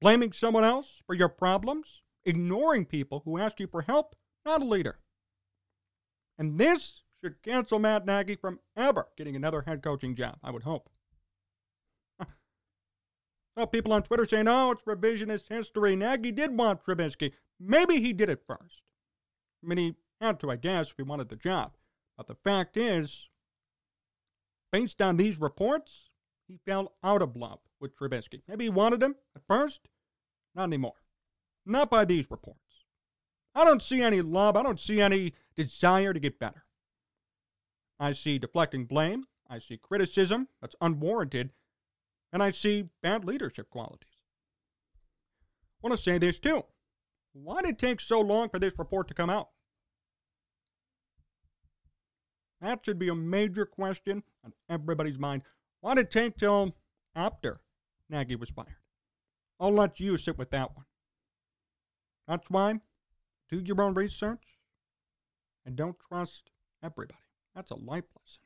Blaming 0.00 0.32
someone 0.32 0.64
else 0.64 1.00
for 1.06 1.14
your 1.14 1.28
problems, 1.28 2.02
ignoring 2.24 2.84
people 2.84 3.22
who 3.24 3.38
ask 3.38 3.60
you 3.60 3.66
for 3.66 3.82
help, 3.82 4.14
not 4.44 4.62
a 4.62 4.64
leader. 4.64 4.98
And 6.38 6.58
this 6.58 7.02
should 7.20 7.42
cancel 7.42 7.78
Matt 7.78 8.04
Nagy 8.04 8.34
from 8.36 8.58
ever 8.76 9.08
getting 9.16 9.36
another 9.36 9.62
head 9.62 9.82
coaching 9.82 10.14
job, 10.16 10.38
I 10.42 10.50
would 10.50 10.64
hope. 10.64 10.90
People 13.70 13.92
on 13.92 14.02
Twitter 14.02 14.24
saying, 14.24 14.48
oh, 14.48 14.70
it's 14.70 14.84
revisionist 14.84 15.48
history. 15.48 15.94
Nagy 15.94 16.32
did 16.32 16.56
want 16.56 16.84
Trubisky. 16.84 17.32
Maybe 17.60 18.00
he 18.00 18.12
did 18.12 18.30
it 18.30 18.42
first. 18.46 18.82
I 19.62 19.68
mean, 19.68 19.78
he 19.78 19.94
had 20.20 20.40
to, 20.40 20.50
I 20.50 20.56
guess, 20.56 20.90
if 20.90 20.96
he 20.96 21.02
wanted 21.02 21.28
the 21.28 21.36
job. 21.36 21.72
But 22.16 22.26
the 22.26 22.34
fact 22.34 22.76
is, 22.76 23.28
based 24.72 25.02
on 25.02 25.16
these 25.16 25.38
reports, 25.38 26.10
he 26.48 26.58
fell 26.66 26.92
out 27.04 27.22
of 27.22 27.36
love 27.36 27.60
with 27.80 27.96
Trubisky. 27.96 28.42
Maybe 28.48 28.64
he 28.64 28.70
wanted 28.70 29.02
him 29.02 29.16
at 29.36 29.42
first, 29.46 29.80
not 30.54 30.64
anymore. 30.64 30.94
Not 31.64 31.90
by 31.90 32.04
these 32.04 32.30
reports. 32.30 32.58
I 33.54 33.64
don't 33.64 33.82
see 33.82 34.02
any 34.02 34.22
love. 34.22 34.56
I 34.56 34.62
don't 34.62 34.80
see 34.80 35.00
any 35.00 35.34
desire 35.54 36.12
to 36.12 36.20
get 36.20 36.38
better. 36.38 36.64
I 38.00 38.12
see 38.12 38.38
deflecting 38.38 38.86
blame. 38.86 39.26
I 39.48 39.58
see 39.58 39.76
criticism 39.76 40.48
that's 40.60 40.74
unwarranted. 40.80 41.50
And 42.32 42.42
I 42.42 42.50
see 42.50 42.88
bad 43.02 43.24
leadership 43.24 43.68
qualities. 43.70 44.08
I 45.82 45.86
want 45.86 45.96
to 45.96 46.02
say 46.02 46.18
this 46.18 46.38
too. 46.38 46.64
Why 47.32 47.62
did 47.62 47.72
it 47.72 47.78
take 47.78 48.00
so 48.00 48.20
long 48.20 48.48
for 48.48 48.58
this 48.58 48.78
report 48.78 49.08
to 49.08 49.14
come 49.14 49.30
out? 49.30 49.48
That 52.60 52.80
should 52.84 52.98
be 52.98 53.08
a 53.08 53.14
major 53.14 53.66
question 53.66 54.22
on 54.44 54.52
everybody's 54.70 55.18
mind. 55.18 55.42
Why 55.80 55.94
did 55.94 56.06
it 56.06 56.10
take 56.12 56.38
till 56.38 56.76
after 57.14 57.60
Nagy 58.08 58.36
was 58.36 58.50
fired? 58.50 58.76
I'll 59.58 59.72
let 59.72 59.98
you 59.98 60.16
sit 60.16 60.38
with 60.38 60.50
that 60.50 60.76
one. 60.76 60.86
That's 62.28 62.48
why 62.48 62.80
do 63.50 63.58
your 63.58 63.82
own 63.82 63.94
research 63.94 64.42
and 65.66 65.74
don't 65.76 65.98
trust 65.98 66.50
everybody. 66.82 67.18
That's 67.54 67.70
a 67.70 67.76
life 67.76 68.04
lesson. 68.16 68.41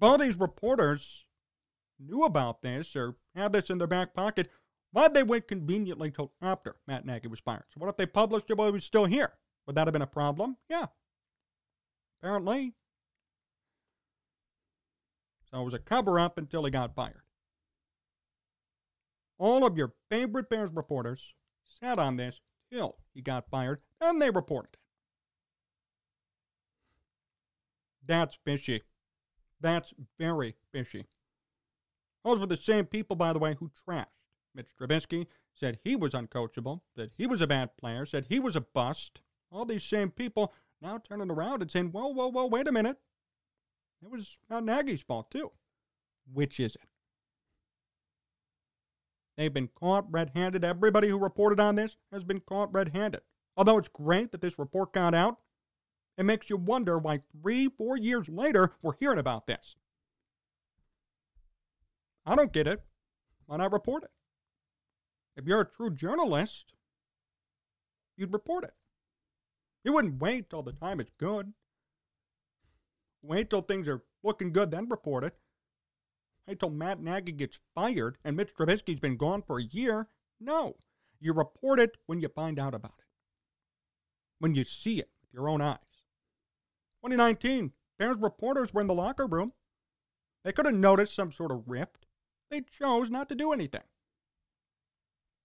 If 0.00 0.04
all 0.04 0.16
these 0.16 0.40
reporters 0.40 1.26
knew 1.98 2.24
about 2.24 2.62
this 2.62 2.96
or 2.96 3.16
had 3.36 3.52
this 3.52 3.68
in 3.68 3.76
their 3.76 3.86
back 3.86 4.14
pocket, 4.14 4.50
why'd 4.92 5.12
they 5.12 5.22
wait 5.22 5.46
conveniently 5.46 6.10
till 6.10 6.32
after 6.40 6.76
Matt 6.86 7.04
Nagy 7.04 7.28
was 7.28 7.40
fired? 7.40 7.64
So 7.68 7.80
what 7.80 7.90
if 7.90 7.98
they 7.98 8.06
published 8.06 8.48
it 8.48 8.56
while 8.56 8.68
he 8.68 8.72
was 8.72 8.86
still 8.86 9.04
here? 9.04 9.34
Would 9.66 9.76
that 9.76 9.86
have 9.86 9.92
been 9.92 10.00
a 10.00 10.06
problem? 10.06 10.56
Yeah. 10.70 10.86
Apparently. 12.18 12.72
So 15.50 15.60
it 15.60 15.64
was 15.64 15.74
a 15.74 15.78
cover 15.78 16.18
up 16.18 16.38
until 16.38 16.64
he 16.64 16.70
got 16.70 16.94
fired. 16.94 17.24
All 19.36 19.66
of 19.66 19.76
your 19.76 19.92
favorite 20.08 20.48
Bears 20.48 20.72
reporters 20.72 21.34
sat 21.78 21.98
on 21.98 22.16
this 22.16 22.40
till 22.72 22.96
he 23.12 23.20
got 23.20 23.50
fired, 23.50 23.82
and 24.00 24.22
they 24.22 24.30
reported 24.30 24.70
it. 24.72 24.78
That's 28.06 28.38
fishy. 28.42 28.84
That's 29.60 29.92
very 30.18 30.54
fishy. 30.72 31.06
Those 32.24 32.38
were 32.38 32.46
the 32.46 32.56
same 32.56 32.86
people, 32.86 33.16
by 33.16 33.32
the 33.32 33.38
way, 33.38 33.56
who 33.58 33.70
trashed 33.86 34.06
Mitch 34.54 34.68
Trubisky, 34.78 35.26
said 35.54 35.78
he 35.84 35.96
was 35.96 36.12
uncoachable, 36.12 36.80
said 36.94 37.10
he 37.16 37.26
was 37.26 37.40
a 37.40 37.46
bad 37.46 37.76
player, 37.76 38.06
said 38.06 38.26
he 38.28 38.38
was 38.40 38.56
a 38.56 38.60
bust. 38.60 39.20
All 39.50 39.64
these 39.64 39.84
same 39.84 40.10
people 40.10 40.52
now 40.80 40.98
turning 40.98 41.30
around 41.30 41.62
and 41.62 41.70
saying, 41.70 41.92
whoa, 41.92 42.08
whoa, 42.08 42.28
whoa, 42.28 42.46
wait 42.46 42.68
a 42.68 42.72
minute. 42.72 42.98
It 44.02 44.10
was 44.10 44.38
not 44.48 44.64
Nagy's 44.64 45.02
fault, 45.02 45.30
too. 45.30 45.50
Which 46.32 46.58
is 46.60 46.74
it? 46.74 46.88
They've 49.36 49.52
been 49.52 49.68
caught 49.68 50.10
red 50.10 50.32
handed. 50.34 50.64
Everybody 50.64 51.08
who 51.08 51.18
reported 51.18 51.60
on 51.60 51.74
this 51.74 51.96
has 52.12 52.24
been 52.24 52.40
caught 52.40 52.72
red 52.72 52.88
handed. 52.88 53.22
Although 53.56 53.78
it's 53.78 53.88
great 53.88 54.32
that 54.32 54.40
this 54.40 54.58
report 54.58 54.92
got 54.92 55.14
out, 55.14 55.38
it 56.20 56.24
makes 56.24 56.50
you 56.50 56.58
wonder 56.58 56.98
why 56.98 57.22
three, 57.32 57.70
four 57.78 57.96
years 57.96 58.28
later 58.28 58.72
we're 58.82 58.92
hearing 59.00 59.18
about 59.18 59.46
this. 59.46 59.74
I 62.26 62.36
don't 62.36 62.52
get 62.52 62.66
it. 62.66 62.82
Why 63.46 63.56
not 63.56 63.72
report 63.72 64.04
it? 64.04 64.10
If 65.34 65.46
you're 65.46 65.62
a 65.62 65.66
true 65.66 65.88
journalist, 65.88 66.74
you'd 68.18 68.34
report 68.34 68.64
it. 68.64 68.74
You 69.82 69.94
wouldn't 69.94 70.20
wait 70.20 70.50
till 70.50 70.62
the 70.62 70.74
time 70.74 71.00
it's 71.00 71.10
good. 71.18 71.54
Wait 73.22 73.48
till 73.48 73.62
things 73.62 73.88
are 73.88 74.02
looking 74.22 74.52
good, 74.52 74.70
then 74.70 74.90
report 74.90 75.24
it. 75.24 75.38
Wait 76.46 76.60
till 76.60 76.68
Matt 76.68 77.00
Nagy 77.00 77.32
gets 77.32 77.60
fired 77.74 78.18
and 78.26 78.36
Mitch 78.36 78.54
Trubisky's 78.54 79.00
been 79.00 79.16
gone 79.16 79.40
for 79.40 79.58
a 79.58 79.64
year. 79.64 80.08
No. 80.38 80.76
You 81.18 81.32
report 81.32 81.80
it 81.80 81.96
when 82.04 82.20
you 82.20 82.28
find 82.28 82.58
out 82.58 82.74
about 82.74 82.98
it. 82.98 83.06
When 84.38 84.54
you 84.54 84.64
see 84.64 84.98
it 84.98 85.08
with 85.22 85.32
your 85.32 85.48
own 85.48 85.62
eyes. 85.62 85.89
2019, 87.02 87.72
Bears 87.98 88.18
reporters 88.18 88.72
were 88.72 88.80
in 88.80 88.86
the 88.86 88.94
locker 88.94 89.26
room. 89.26 89.52
They 90.44 90.52
could 90.52 90.66
have 90.66 90.74
noticed 90.74 91.14
some 91.14 91.32
sort 91.32 91.52
of 91.52 91.64
rift. 91.66 92.06
They 92.50 92.62
chose 92.62 93.10
not 93.10 93.28
to 93.28 93.34
do 93.34 93.52
anything. 93.52 93.82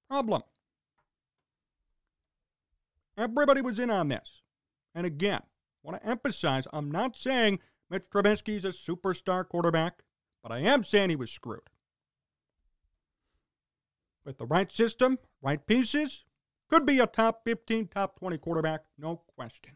Problem. 0.10 0.44
Everybody 3.18 3.62
was 3.62 3.80
in 3.80 3.90
on 3.90 4.10
this. 4.10 4.42
And 4.94 5.06
again, 5.06 5.42
I 5.44 5.90
want 5.90 6.02
to 6.02 6.10
emphasize 6.10 6.68
I'm 6.72 6.92
not 6.92 7.18
saying 7.18 7.60
Mitch 7.90 8.10
Trubisky's 8.10 8.66
a 8.66 8.70
superstar 8.70 9.48
quarterback, 9.48 10.04
but 10.42 10.52
I 10.52 10.60
am 10.60 10.84
saying 10.84 11.10
he 11.10 11.16
was 11.16 11.32
screwed. 11.32 11.70
With 14.26 14.38
the 14.38 14.46
right 14.46 14.72
system, 14.72 15.20
right 15.42 15.66
pieces, 15.66 16.24
could 16.70 16.86
be 16.86 17.00
a 17.00 17.08
top 17.08 17.44
15, 17.44 17.88
top 17.88 18.18
20 18.20 18.38
quarterback, 18.40 18.86
no 18.98 19.22
question. 19.36 19.74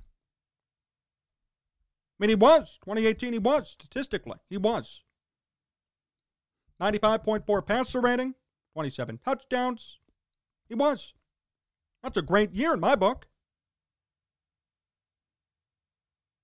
I 2.19 2.23
mean, 2.23 2.29
he 2.29 2.35
was. 2.35 2.77
2018, 2.83 3.33
he 3.33 3.39
was, 3.39 3.69
statistically. 3.69 4.37
He 4.49 4.57
was. 4.57 5.01
95.4 6.81 7.65
passer 7.65 8.01
rating, 8.01 8.35
27 8.73 9.19
touchdowns. 9.23 9.99
He 10.67 10.75
was. 10.75 11.13
That's 12.03 12.17
a 12.17 12.21
great 12.21 12.53
year 12.53 12.73
in 12.73 12.79
my 12.79 12.95
book. 12.95 13.27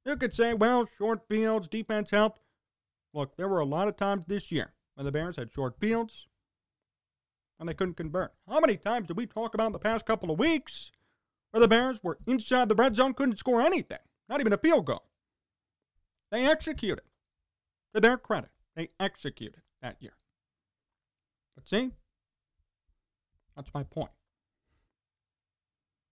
You 0.05 0.15
could 0.15 0.34
say, 0.34 0.53
well, 0.53 0.88
short 0.98 1.27
fields, 1.27 1.67
defense 1.67 2.12
helped. 2.12 2.39
Look, 3.13 3.38
there 3.38 3.48
were 3.48 3.60
a 3.60 3.65
lot 3.65 3.88
of 3.88 3.98
times 3.98 4.25
this 4.27 4.51
year 4.51 4.74
when 4.94 5.05
the 5.05 5.12
Bears 5.12 5.38
had 5.38 5.51
short 5.51 5.79
fields 5.79 6.27
and 7.60 7.67
they 7.67 7.74
couldn't 7.74 7.98
convert. 7.98 8.34
How 8.48 8.60
many 8.60 8.77
times 8.77 9.08
did 9.08 9.17
we 9.17 9.25
talk 9.25 9.53
about 9.53 9.67
in 9.67 9.74
the 9.74 9.79
past 9.79 10.05
couple 10.05 10.29
of 10.29 10.38
weeks 10.38 10.91
where 11.51 11.62
the 11.62 11.67
Bears 11.67 11.98
were 12.03 12.20
inside 12.27 12.70
the 12.70 12.75
red 12.75 12.96
zone, 12.96 13.13
couldn't 13.13 13.39
score 13.39 13.62
anything, 13.62 14.00
not 14.29 14.41
even 14.41 14.53
a 14.53 14.58
field 14.58 14.86
goal? 14.86 15.05
They 16.32 16.46
executed. 16.46 17.03
To 17.94 18.01
their 18.01 18.17
credit, 18.17 18.50
they 18.75 18.89
executed 19.00 19.62
that 19.82 20.01
year. 20.01 20.17
But 21.55 21.67
see, 21.67 21.91
that's 23.55 23.74
my 23.74 23.84
point. 23.84 24.12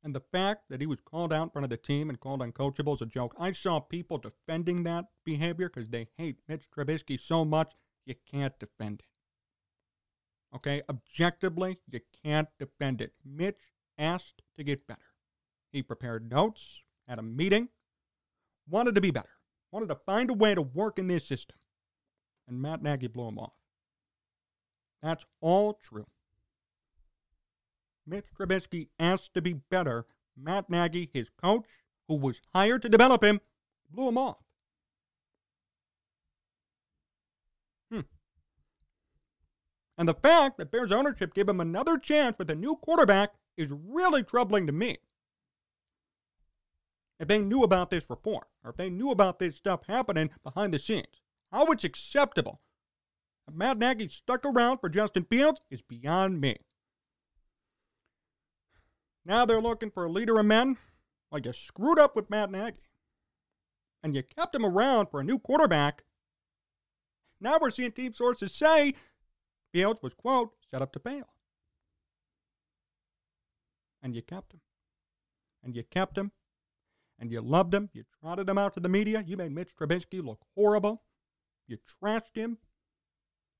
And 0.01 0.15
the 0.15 0.21
fact 0.21 0.63
that 0.69 0.81
he 0.81 0.87
was 0.87 0.99
called 1.01 1.33
out 1.33 1.43
in 1.43 1.49
front 1.49 1.63
of 1.63 1.69
the 1.69 1.77
team 1.77 2.09
and 2.09 2.19
called 2.19 2.41
uncoachable 2.41 2.95
is 2.95 3.01
a 3.01 3.05
joke. 3.05 3.35
I 3.37 3.51
saw 3.51 3.79
people 3.79 4.17
defending 4.17 4.83
that 4.83 5.05
behavior 5.25 5.69
because 5.69 5.89
they 5.89 6.07
hate 6.17 6.39
Mitch 6.47 6.69
Trubisky 6.69 7.19
so 7.19 7.45
much, 7.45 7.73
you 8.05 8.15
can't 8.29 8.57
defend 8.59 9.01
it. 9.01 10.55
Okay, 10.55 10.81
objectively, 10.89 11.79
you 11.89 12.01
can't 12.23 12.49
defend 12.59 13.01
it. 13.01 13.13
Mitch 13.25 13.73
asked 13.97 14.41
to 14.57 14.63
get 14.63 14.87
better. 14.87 15.01
He 15.71 15.81
prepared 15.81 16.29
notes, 16.29 16.81
had 17.07 17.19
a 17.19 17.23
meeting, 17.23 17.69
wanted 18.69 18.95
to 18.95 19.01
be 19.01 19.11
better 19.11 19.29
wanted 19.73 19.89
to 19.89 19.95
find 20.05 20.29
a 20.29 20.33
way 20.33 20.53
to 20.53 20.61
work 20.61 20.99
in 20.99 21.07
this 21.07 21.27
system. 21.27 21.57
And 22.47 22.61
Matt 22.61 22.83
Nagy 22.83 23.07
blew 23.07 23.27
him 23.27 23.39
off. 23.39 23.53
That's 25.01 25.25
all 25.41 25.73
true. 25.73 26.05
Mitch 28.05 28.25
Trubisky 28.37 28.89
asked 28.99 29.33
to 29.33 29.41
be 29.41 29.53
better. 29.53 30.05
Matt 30.37 30.69
Nagy, 30.69 31.09
his 31.11 31.29
coach, 31.41 31.65
who 32.07 32.17
was 32.17 32.39
hired 32.53 32.83
to 32.83 32.89
develop 32.89 33.23
him, 33.23 33.39
blew 33.89 34.09
him 34.09 34.17
off. 34.17 34.37
Hmm. 37.91 38.01
And 39.97 40.07
the 40.07 40.13
fact 40.13 40.57
that 40.57 40.71
Bears 40.71 40.91
ownership 40.91 41.33
gave 41.33 41.49
him 41.49 41.59
another 41.59 41.97
chance 41.97 42.37
with 42.37 42.49
a 42.49 42.55
new 42.55 42.75
quarterback 42.75 43.33
is 43.57 43.71
really 43.71 44.21
troubling 44.21 44.67
to 44.67 44.73
me. 44.73 44.99
If 47.23 47.29
they 47.29 47.39
knew 47.39 47.63
about 47.63 47.89
this 47.89 48.09
report, 48.09 48.47
or 48.65 48.71
if 48.71 48.75
they 48.75 48.89
knew 48.89 49.09
about 49.09 49.39
this 49.39 49.55
stuff 49.55 49.83
happening 49.87 50.29
behind 50.43 50.73
the 50.73 50.77
scenes, 50.77 51.21
how 51.53 51.65
it's 51.67 51.85
acceptable 51.85 52.59
that 53.45 53.55
Matt 53.55 53.77
Nagy 53.77 54.09
stuck 54.09 54.45
around 54.45 54.79
for 54.79 54.89
Justin 54.89 55.23
Fields 55.23 55.61
is 55.71 55.81
beyond 55.81 56.41
me. 56.41 56.57
Now 59.23 59.45
they're 59.45 59.61
looking 59.61 59.89
for 59.89 60.03
a 60.03 60.11
leader 60.11 60.37
of 60.37 60.45
men. 60.45 60.75
Well, 61.31 61.39
you 61.39 61.53
screwed 61.53 61.97
up 61.97 62.13
with 62.13 62.29
Matt 62.29 62.51
Nagy. 62.51 62.89
And 64.03 64.13
you 64.13 64.21
kept 64.21 64.53
him 64.53 64.65
around 64.65 65.07
for 65.09 65.21
a 65.21 65.23
new 65.23 65.39
quarterback. 65.39 66.03
Now 67.39 67.57
we're 67.57 67.69
seeing 67.69 67.93
team 67.93 68.11
sources 68.11 68.53
say 68.53 68.95
Fields 69.71 70.01
was, 70.03 70.13
quote, 70.13 70.51
set 70.69 70.81
up 70.81 70.91
to 70.91 70.99
fail. 70.99 71.29
And 74.01 74.13
you 74.13 74.21
kept 74.21 74.53
him. 74.53 74.59
And 75.63 75.73
you 75.73 75.83
kept 75.83 76.17
him. 76.17 76.33
And 77.19 77.31
you 77.31 77.41
loved 77.41 77.73
him. 77.73 77.89
You 77.93 78.03
trotted 78.19 78.49
him 78.49 78.57
out 78.57 78.73
to 78.73 78.79
the 78.79 78.89
media. 78.89 79.23
You 79.25 79.37
made 79.37 79.51
Mitch 79.51 79.75
Trubisky 79.75 80.23
look 80.23 80.39
horrible. 80.55 81.03
You 81.67 81.77
trashed 82.01 82.35
him. 82.35 82.57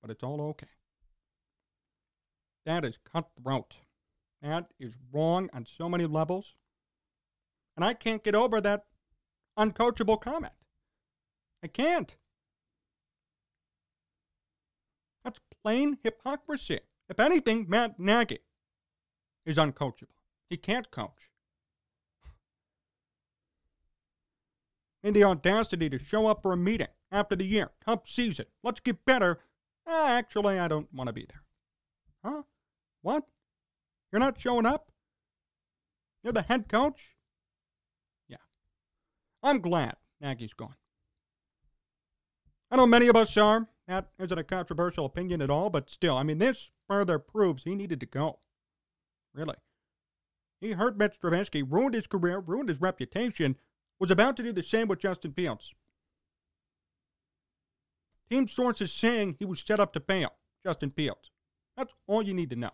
But 0.02 0.12
it's 0.12 0.24
all 0.24 0.42
okay. 0.42 0.68
That 2.66 2.84
is 2.84 2.98
cutthroat. 3.12 3.76
That 4.42 4.68
is 4.80 4.98
wrong 5.12 5.50
on 5.54 5.66
so 5.66 5.88
many 5.88 6.06
levels. 6.06 6.56
And 7.76 7.86
I 7.86 7.94
can't 7.94 8.24
get 8.24 8.36
over 8.36 8.60
that 8.62 8.86
uncoachable 9.58 10.20
comment. 10.20 10.54
I 11.64 11.68
can't. 11.68 12.16
That's 15.24 15.40
plain 15.64 15.98
hypocrisy. 16.04 16.82
If 17.08 17.20
anything, 17.20 17.66
Matt 17.70 18.00
Nagy 18.00 18.40
is 19.46 19.58
uncoachable. 19.58 20.16
He 20.50 20.58
can't 20.58 20.92
coach. 20.92 21.30
And 25.04 25.16
the 25.16 25.26
audacity 25.26 25.90
to 25.90 26.00
show 26.00 26.28
up 26.28 26.42
for 26.42 26.54
a 26.54 26.58
meeting 26.58 26.88
after 27.12 27.36
the 27.36 27.44
year, 27.44 27.72
tough 27.86 28.08
season, 28.08 28.46
let's 28.64 28.80
get 28.80 29.04
better. 29.06 29.40
Actually, 29.86 30.58
I 30.58 30.70
don't 30.70 30.88
want 30.94 31.08
to 31.08 31.14
be 31.14 31.28
there. 31.28 31.44
Huh? 32.24 32.44
What? 33.02 33.26
You're 34.12 34.22
not 34.22 34.40
showing 34.40 34.66
up? 34.66 34.92
You're 36.24 36.32
the 36.32 36.44
head 36.44 36.70
coach? 36.70 37.16
Yeah. 38.30 38.38
I'm 39.42 39.60
glad 39.60 39.98
Nagy's 40.22 40.54
gone. 40.54 40.76
I 42.72 42.78
know 42.78 42.88
many 42.88 43.08
of 43.10 43.18
us 43.18 43.36
are. 43.36 43.68
That 43.88 44.08
isn't 44.18 44.40
a 44.40 44.46
controversial 44.46 45.06
opinion 45.06 45.42
at 45.42 45.50
all, 45.50 45.70
but 45.70 45.90
still, 45.90 46.18
I 46.18 46.24
mean, 46.24 46.38
this 46.38 46.70
further 46.88 47.20
proves 47.20 47.64
he 47.64 47.76
needed 47.76 48.00
to 48.00 48.06
go. 48.06 48.40
Really. 49.34 49.58
He 50.62 50.72
hurt 50.72 50.98
Mitch 50.98 51.20
Trubisky, 51.20 51.70
ruined 51.70 51.94
his 51.94 52.08
career, 52.08 52.40
ruined 52.40 52.70
his 52.70 52.80
reputation, 52.80 53.58
was 54.04 54.12
about 54.12 54.36
to 54.36 54.44
do 54.44 54.52
the 54.52 54.62
same 54.62 54.90
with 54.90 55.00
Justin 55.00 55.32
Fields. 55.32 55.74
Team 58.30 58.50
sources 58.50 58.92
saying 58.92 59.38
he 59.40 59.46
was 59.46 59.62
set 59.62 59.80
up 59.80 59.94
to 59.94 60.02
fail, 60.02 60.34
Justin 60.62 60.92
Fields. 60.92 61.32
That's 61.78 61.94
all 62.06 62.22
you 62.22 62.34
need 62.34 62.50
to 62.50 62.58
know. 62.58 62.72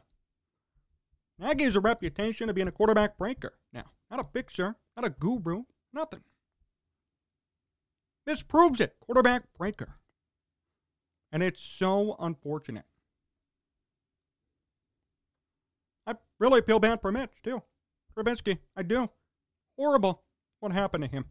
Nagy 1.38 1.65
has 1.65 1.75
a 1.75 1.81
reputation 1.81 2.50
of 2.50 2.55
being 2.55 2.67
a 2.67 2.71
quarterback 2.71 3.15
breaker 3.15 3.59
now, 3.71 3.91
not 4.09 4.19
a 4.19 4.24
fixer, 4.24 4.77
not 4.98 5.05
a 5.05 5.12
guru, 5.12 5.65
nothing. 5.93 6.21
This 8.25 8.41
proves 8.41 8.81
it 8.81 8.95
quarterback 9.00 9.43
breaker. 9.55 10.00
And 11.31 11.43
it's 11.43 11.62
so 11.62 12.15
unfortunate. 12.17 12.86
I 16.07 16.15
really 16.39 16.62
feel 16.62 16.79
bad 16.79 17.01
for 17.01 17.12
Mitch, 17.12 17.43
too. 17.43 17.62
Trubisky, 18.17 18.57
I 18.75 18.81
do. 18.81 19.12
Horrible 19.77 20.24
what 20.59 20.72
happened 20.72 21.03
to 21.03 21.09
him. 21.09 21.25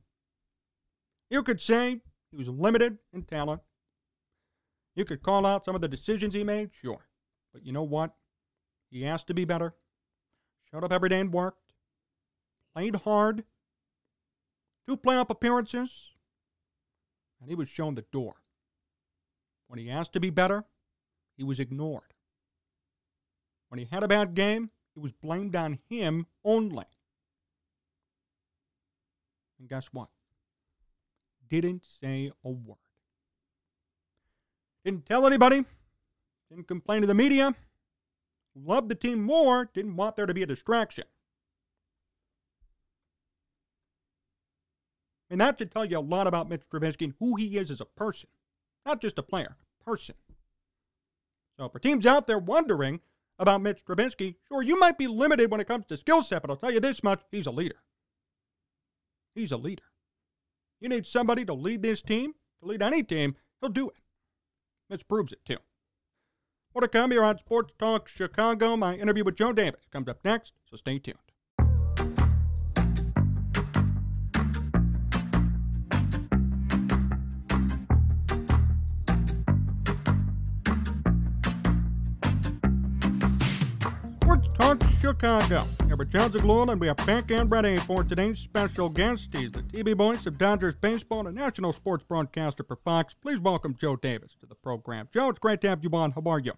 You 1.31 1.43
could 1.43 1.61
say 1.61 2.01
he 2.31 2.37
was 2.37 2.49
limited 2.49 2.99
in 3.13 3.23
talent. 3.23 3.63
You 4.95 5.05
could 5.05 5.23
call 5.23 5.47
out 5.47 5.65
some 5.65 5.75
of 5.75 5.81
the 5.81 5.89
decisions 5.89 6.35
he 6.35 6.45
made, 6.45 6.71
sure. 6.73 7.07
But 7.53 7.65
you 7.65 7.73
know 7.73 7.83
what? 7.83 8.15
He 8.91 9.07
asked 9.07 9.27
to 9.29 9.35
be 9.35 9.45
better. 9.45 9.75
Showed 10.71 10.85
up 10.85 10.93
every 10.93 11.09
day 11.09 11.21
and 11.21 11.33
worked. 11.33 11.73
Played 12.75 12.97
hard. 12.97 13.45
Two 14.87 14.97
playoff 14.97 15.31
appearances. 15.31 15.91
And 17.41 17.49
he 17.49 17.55
was 17.55 17.69
shown 17.69 17.95
the 17.95 18.05
door. 18.13 18.37
When 19.69 19.79
he 19.79 19.91
asked 19.91 20.15
to 20.15 20.21
be 20.21 20.31
better, 20.31 20.65
he 21.37 21.45
was 21.45 21.61
ignored. 21.61 22.15
When 23.69 23.79
he 23.79 23.85
had 23.85 24.03
a 24.03 24.09
bad 24.09 24.35
game, 24.35 24.71
it 24.97 25.01
was 25.01 25.13
blamed 25.13 25.55
on 25.55 25.79
him 25.89 26.27
only. 26.45 26.87
And 29.59 29.69
guess 29.69 29.89
what? 29.93 30.09
Didn't 31.49 31.85
say 32.01 32.33
a 32.45 32.51
word. 32.51 32.77
Didn't 34.85 35.07
tell 35.07 35.27
anybody. 35.27 35.65
Didn't 36.51 36.69
complain 36.69 37.01
to 37.01 37.07
the 37.07 37.15
media. 37.15 37.55
Loved 38.55 38.89
the 38.89 38.95
team 38.95 39.23
more. 39.23 39.69
Didn't 39.75 39.97
want 39.97 40.17
there 40.17 40.27
to 40.27 40.35
be 40.35 40.43
a 40.43 40.47
distraction. 40.47 41.05
And 45.31 45.41
that 45.41 45.59
should 45.59 45.71
tell 45.71 45.85
you 45.85 45.99
a 45.99 46.01
lot 46.01 46.27
about 46.27 46.49
Mitch 46.49 46.63
Trubisky 46.73 47.03
and 47.03 47.15
who 47.19 47.37
he 47.37 47.59
is 47.59 47.71
as 47.71 47.81
a 47.81 47.85
person, 47.85 48.31
not 48.87 49.01
just 49.01 49.19
a 49.19 49.23
player, 49.23 49.57
person. 49.85 50.15
So 51.59 51.69
for 51.69 51.79
teams 51.79 52.07
out 52.07 52.27
there 52.27 52.39
wondering 52.39 53.01
about 53.39 53.61
Mitch 53.61 53.85
Trubisky, 53.85 54.37
sure, 54.49 54.63
you 54.63 54.79
might 54.79 54.97
be 54.97 55.07
limited 55.07 55.51
when 55.51 55.61
it 55.61 55.69
comes 55.69 55.85
to 55.87 55.97
skill 55.97 56.23
set, 56.23 56.43
but 56.43 56.51
I'll 56.51 56.57
tell 56.57 56.73
you 56.73 56.81
this 56.81 57.03
much 57.03 57.21
he's 57.31 57.47
a 57.47 57.51
leader. 57.51 57.77
He's 59.39 59.53
a 59.53 59.57
leader. 59.57 59.85
You 60.81 60.89
need 60.89 61.07
somebody 61.07 61.45
to 61.45 61.55
lead 61.55 61.81
this 61.81 62.03
team, 62.03 62.33
to 62.61 62.67
lead 62.67 62.83
any 62.83 63.05
team, 63.05 63.37
he'll 63.61 63.71
do 63.71 63.89
it. 63.89 63.95
Mitch 64.91 65.07
proves 65.07 65.33
it, 65.33 65.45
too. 65.45 65.59
More 66.75 66.83
to 66.83 66.89
come 66.89 67.13
here 67.13 67.23
on 67.23 67.39
Sports 67.39 67.73
Talk 67.79 68.09
Chicago. 68.09 68.77
My 68.77 68.97
interview 68.97 69.23
with 69.23 69.37
Joe 69.37 69.53
Davis 69.53 69.85
comes 69.93 70.09
up 70.09 70.25
next, 70.25 70.55
so 70.69 70.77
stay 70.77 70.99
tuned. 70.99 71.28
Chicago. 85.01 85.61
Here 85.87 85.97
with 85.97 86.11
Jon 86.11 86.31
Zaghloul, 86.31 86.73
and 86.73 86.81
we 86.81 86.89
are 86.89 86.95
back 86.95 87.31
and 87.31 87.51
ready 87.51 87.77
for 87.77 88.03
today's 88.03 88.39
special 88.39 88.89
guest. 88.89 89.29
He's 89.33 89.53
the 89.53 89.63
TV 89.63 89.97
voice 89.97 90.27
of 90.27 90.39
Dodgers 90.39 90.75
baseball 90.75 91.21
and 91.21 91.29
a 91.29 91.33
national 91.33 91.73
sports 91.73 92.03
broadcaster 92.03 92.65
for 92.65 92.77
Fox. 92.77 93.15
Please 93.15 93.39
welcome 93.39 93.77
Joe 93.79 93.95
Davis 93.95 94.33
to 94.41 94.47
the 94.47 94.57
program. 94.57 95.09
Joe, 95.15 95.29
it's 95.29 95.39
great 95.39 95.61
to 95.61 95.69
have 95.69 95.85
you 95.85 95.91
on. 95.93 96.11
How 96.13 96.23
are 96.27 96.41
you? 96.41 96.53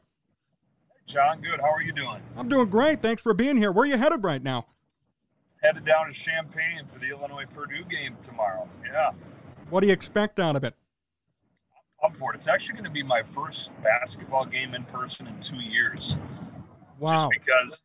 John, 1.07 1.41
good. 1.43 1.61
How 1.61 1.71
are 1.71 1.83
you 1.83 1.93
doing? 1.93 2.23
I'm 2.37 2.49
doing 2.49 2.69
great. 2.71 3.03
Thanks 3.03 3.21
for 3.21 3.35
being 3.35 3.57
here. 3.57 3.73
Where 3.73 3.83
are 3.83 3.87
you 3.87 3.99
headed 3.99 4.25
right 4.25 4.43
now? 4.43 4.67
Headed 5.63 5.85
down 5.85 6.07
to 6.07 6.13
Champaign 6.13 6.87
for 6.87 6.99
the 6.99 7.11
Illinois 7.11 7.45
Purdue 7.55 7.85
game 7.91 8.17
tomorrow. 8.21 8.67
Yeah. 8.91 9.11
What 9.69 9.81
do 9.81 9.89
you 9.89 9.93
expect 9.93 10.41
out 10.41 10.57
of 10.57 10.65
it? 10.65 10.75
I'm 12.03 12.15
for 12.15 12.33
it. 12.33 12.37
It's 12.37 12.49
actually 12.49 12.75
going 12.75 12.85
to 12.85 12.91
be 12.91 13.03
my 13.03 13.23
first 13.23 13.71
basketball 13.83 14.47
game 14.47 14.75
in 14.75 14.85
person 14.85 15.27
in 15.27 15.39
two 15.41 15.61
years. 15.61 16.17
Wow. 16.99 17.13
Just 17.13 17.29
because, 17.31 17.85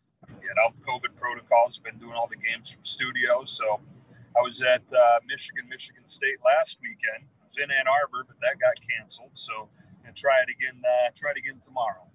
know, 0.56 0.74
COVID 0.88 1.16
protocols, 1.20 1.78
been 1.80 1.98
doing 1.98 2.14
all 2.14 2.28
the 2.28 2.38
games 2.38 2.74
from 2.74 2.84
studio. 2.84 3.44
So 3.46 3.80
I 4.36 4.42
was 4.42 4.62
at 4.62 4.92
uh, 4.94 5.20
Michigan, 5.28 5.68
Michigan 5.70 6.08
State 6.08 6.38
last 6.44 6.80
weekend. 6.82 7.28
I 7.42 7.46
was 7.46 7.58
in 7.58 7.72
Ann 7.72 7.88
Arbor, 7.88 8.26
but 8.28 8.38
that 8.42 8.60
got 8.60 8.76
canceled. 8.88 9.32
So 9.34 9.70
I'm 10.06 10.14
try 10.14 10.42
it 10.42 10.50
again. 10.50 10.82
Uh, 10.84 11.12
try 11.16 11.32
it 11.32 11.38
again 11.38 11.60
tomorrow. 11.60 12.08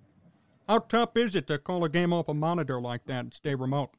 How 0.68 0.78
tough 0.78 1.16
is 1.16 1.34
it 1.34 1.46
to 1.48 1.58
call 1.58 1.84
a 1.84 1.88
game 1.88 2.12
off 2.12 2.28
a 2.28 2.34
monitor 2.34 2.80
like 2.80 3.04
that 3.06 3.20
and 3.20 3.34
stay 3.34 3.54
remote? 3.54 3.90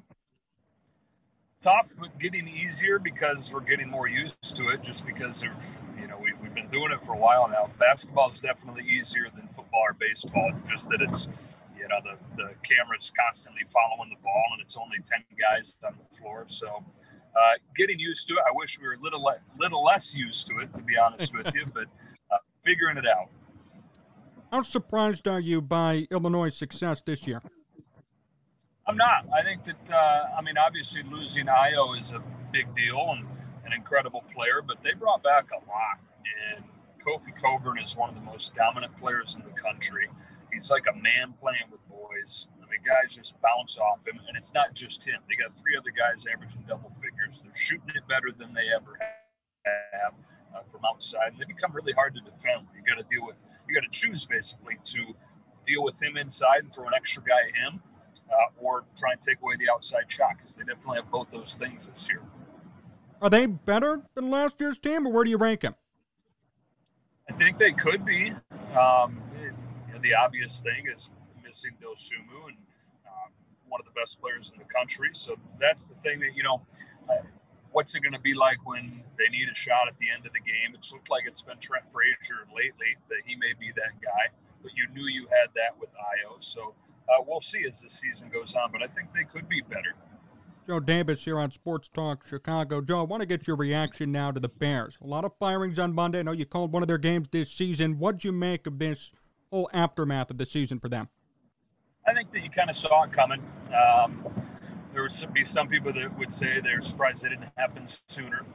Tough, 1.62 1.94
but 2.00 2.18
getting 2.18 2.48
easier 2.48 2.98
because 2.98 3.52
we're 3.54 3.60
getting 3.60 3.90
more 3.90 4.08
used 4.08 4.56
to 4.56 4.70
it. 4.70 4.82
Just 4.82 5.06
because 5.06 5.44
of 5.44 5.50
you 6.00 6.08
know 6.08 6.18
we, 6.18 6.34
we've 6.42 6.56
been 6.56 6.70
doing 6.70 6.92
it 6.92 7.04
for 7.06 7.14
a 7.14 7.18
while 7.18 7.48
now. 7.48 7.70
Basketball 7.78 8.30
is 8.30 8.40
definitely 8.40 8.84
easier 8.90 9.28
than 9.36 9.48
football 9.50 9.82
or 9.82 9.94
baseball. 9.94 10.52
Just 10.68 10.90
that 10.90 11.02
it's 11.02 11.28
you 11.82 11.88
know 11.88 12.00
the 12.04 12.16
the 12.38 12.50
camera's 12.62 13.12
constantly 13.20 13.64
following 13.68 14.10
the 14.10 14.22
ball 14.22 14.46
and 14.54 14.62
it's 14.62 14.78
only 14.78 14.98
ten 15.04 15.24
guys 15.38 15.78
on 15.86 15.96
the 15.98 16.16
floor. 16.16 16.44
So 16.48 16.68
uh, 17.36 17.40
getting 17.76 18.00
used 18.00 18.28
to 18.28 18.36
it. 18.36 18.40
I 18.48 18.52
wish 18.54 18.80
we 18.80 18.88
were 18.88 18.94
a 18.94 19.00
little 19.00 19.24
le- 19.24 19.42
little 19.60 19.84
less 19.84 20.14
used 20.14 20.48
to 20.48 20.60
it, 20.60 20.74
to 20.76 20.84
be 20.84 20.98
honest 20.98 21.34
with 21.34 21.54
you, 21.56 21.66
but 21.74 21.86
uh, 22.32 22.38
figuring 22.64 22.98
it 22.98 23.06
out. 23.08 23.30
How 24.52 24.62
surprised 24.62 25.28
are 25.28 25.40
you 25.40 25.62
by 25.62 26.08
Illinois' 26.12 26.56
success 26.56 27.02
this 27.02 27.26
year? 27.26 27.42
I'm 28.86 28.98
not. 28.98 29.26
I 29.34 29.44
think 29.44 29.64
that 29.64 29.92
uh, 29.92 30.38
I 30.38 30.42
mean, 30.42 30.58
obviously 30.58 31.04
losing 31.04 31.46
Ayo 31.48 32.00
is 32.00 32.12
a 32.12 32.22
big 32.52 32.76
deal 32.76 33.16
and 33.16 33.26
an 33.66 33.74
incredible 33.74 34.24
player, 34.34 34.62
but 34.66 34.84
they 34.84 34.94
brought 34.94 35.24
back 35.24 35.50
a 35.52 35.70
lot. 35.70 36.00
And 36.54 36.66
Kofi 37.06 37.34
Cockburn 37.42 37.80
is 37.80 37.96
one 37.96 38.10
of 38.10 38.16
the 38.16 38.22
most 38.22 38.54
dominant 38.56 38.98
players 39.00 39.36
in 39.36 39.44
the 39.44 39.60
country. 39.60 40.10
He's 40.52 40.70
like 40.70 40.86
a 40.92 40.96
man 40.96 41.34
playing 41.40 41.72
with 41.72 41.82
boys. 41.90 42.48
I 42.62 42.70
mean, 42.70 42.80
guys 42.86 43.16
just 43.16 43.40
bounce 43.42 43.78
off 43.78 44.06
him, 44.08 44.20
and 44.28 44.38
it's 44.38 44.54
not 44.54 44.74
just 44.74 45.06
him. 45.06 45.20
They 45.28 45.36
got 45.36 45.54
three 45.54 45.76
other 45.78 45.92
guys 45.92 46.26
averaging 46.26 46.66
double 46.68 46.92
figures. 47.02 47.42
They're 47.42 47.56
shooting 47.56 47.90
it 47.96 48.08
better 48.08 48.32
than 48.38 48.54
they 48.54 48.68
ever 48.76 48.98
have 49.66 50.14
uh, 50.56 50.64
from 50.70 50.82
outside, 50.86 51.32
and 51.32 51.40
they 51.40 51.46
become 51.46 51.72
really 51.74 51.94
hard 51.94 52.14
to 52.16 52.22
defend. 52.22 52.68
You 52.76 52.84
got 52.88 53.02
to 53.02 53.08
deal 53.10 53.26
with, 53.26 53.44
you 53.68 53.76
got 53.76 53.84
to 53.84 53.98
choose 53.98 54.26
basically 54.26 54.78
to 54.84 55.14
deal 55.66 55.84
with 55.84 56.02
him 56.02 56.18
inside 56.18 56.64
and 56.64 56.74
throw 56.74 56.88
an 56.88 56.94
extra 56.96 57.24
guy 57.24 57.48
at 57.48 57.56
him, 57.56 57.82
uh, 58.30 58.62
or 58.62 58.84
try 58.96 59.12
and 59.14 59.22
take 59.22 59.42
away 59.42 59.56
the 59.58 59.72
outside 59.72 60.10
shot 60.10 60.38
because 60.38 60.56
they 60.56 60.64
definitely 60.64 60.98
have 60.98 61.12
both 61.12 61.28
those 61.32 61.56
things 61.56 61.90
this 61.90 62.10
year. 62.10 62.22
Are 63.22 63.30
they 63.30 63.46
better 63.46 64.02
than 64.16 64.32
last 64.32 64.56
year's 64.60 64.80
team, 64.80 65.06
or 65.06 65.12
where 65.12 65.24
do 65.24 65.30
you 65.30 65.38
rank 65.38 65.62
them? 65.62 65.76
I 67.30 67.34
think 67.34 67.58
they 67.58 67.72
could 67.72 68.04
be. 68.04 68.34
Um, 68.78 69.22
it, 69.31 69.31
you 69.31 69.31
know, 69.31 69.31
the 70.02 70.14
obvious 70.14 70.62
thing 70.62 70.86
is 70.94 71.10
missing 71.44 71.72
Dosunmu 71.82 72.48
and 72.50 72.58
uh, 73.06 73.30
one 73.68 73.80
of 73.80 73.86
the 73.86 74.00
best 74.00 74.22
players 74.22 74.52
in 74.52 74.60
the 74.60 74.74
country. 74.74 75.10
So 75.14 75.36
that's 75.60 75.86
the 75.86 75.96
thing 75.96 76.20
that 76.20 76.36
you 76.36 76.44
know. 76.44 76.62
Uh, 77.10 77.24
what's 77.72 77.96
it 77.96 78.02
going 78.02 78.14
to 78.14 78.20
be 78.20 78.34
like 78.34 78.58
when 78.66 79.02
they 79.18 79.30
need 79.30 79.48
a 79.50 79.54
shot 79.56 79.88
at 79.88 79.98
the 79.98 80.08
end 80.14 80.26
of 80.26 80.34
the 80.34 80.40
game? 80.40 80.76
It's 80.76 80.92
looked 80.92 81.10
like 81.10 81.24
it's 81.26 81.42
been 81.42 81.58
Trent 81.58 81.86
Frazier 81.92 82.46
lately 82.54 82.98
that 83.10 83.22
he 83.26 83.36
may 83.36 83.54
be 83.60 83.72
that 83.76 84.02
guy, 84.02 84.36
but 84.62 84.72
you 84.76 84.88
knew 84.94 85.08
you 85.08 85.28
had 85.28 85.50
that 85.56 85.80
with 85.80 85.92
Ayo. 85.92 86.36
So 86.40 86.74
uh, 87.10 87.24
we'll 87.26 87.40
see 87.40 87.66
as 87.68 87.82
the 87.82 87.90
season 87.90 88.30
goes 88.30 88.56
on, 88.56 88.72
but 88.72 88.84
I 88.84 88.88
think 88.88 89.14
they 89.14 89.24
could 89.24 89.48
be 89.48 89.62
better. 89.62 89.96
Joe 90.68 90.80
Davis 90.80 91.24
here 91.24 91.40
on 91.40 91.52
Sports 91.52 91.90
Talk 91.94 92.26
Chicago. 92.28 92.82
Joe, 92.82 93.00
I 93.00 93.04
want 93.04 93.22
to 93.22 93.26
get 93.26 93.48
your 93.48 93.56
reaction 93.56 94.12
now 94.12 94.32
to 94.32 94.40
the 94.40 94.48
Bears. 94.48 94.98
A 95.04 95.08
lot 95.08 95.26
of 95.26 95.32
firings 95.40 95.80
on 95.80 95.94
Monday. 95.94 96.20
I 96.20 96.22
know 96.22 96.32
you 96.34 96.46
called 96.46 96.72
one 96.72 96.84
of 96.84 96.88
their 96.88 97.00
games 97.00 97.30
this 97.32 97.52
season. 97.52 97.98
What'd 97.98 98.24
you 98.24 98.32
make 98.32 98.68
of 98.68 98.78
this 98.78 99.12
whole 99.52 99.70
aftermath 99.74 100.30
of 100.30 100.38
the 100.38 100.46
season 100.46 100.80
for 100.80 100.90
them? 100.90 101.10
I 102.08 102.14
think 102.14 102.32
that 102.32 102.44
you 102.44 102.50
kind 102.50 102.70
of 102.70 102.76
saw 102.76 103.04
it 103.04 103.12
coming. 103.12 103.44
Um, 103.72 104.26
there 104.94 105.04
would 105.04 105.34
be 105.34 105.44
some 105.44 105.68
people 105.68 105.94
that 105.94 106.18
would 106.18 106.34
say 106.34 106.60
they're 106.62 106.82
surprised 106.82 107.24
it 107.26 107.30
didn't 107.30 107.52
happen 107.56 107.86
sooner. 108.08 108.46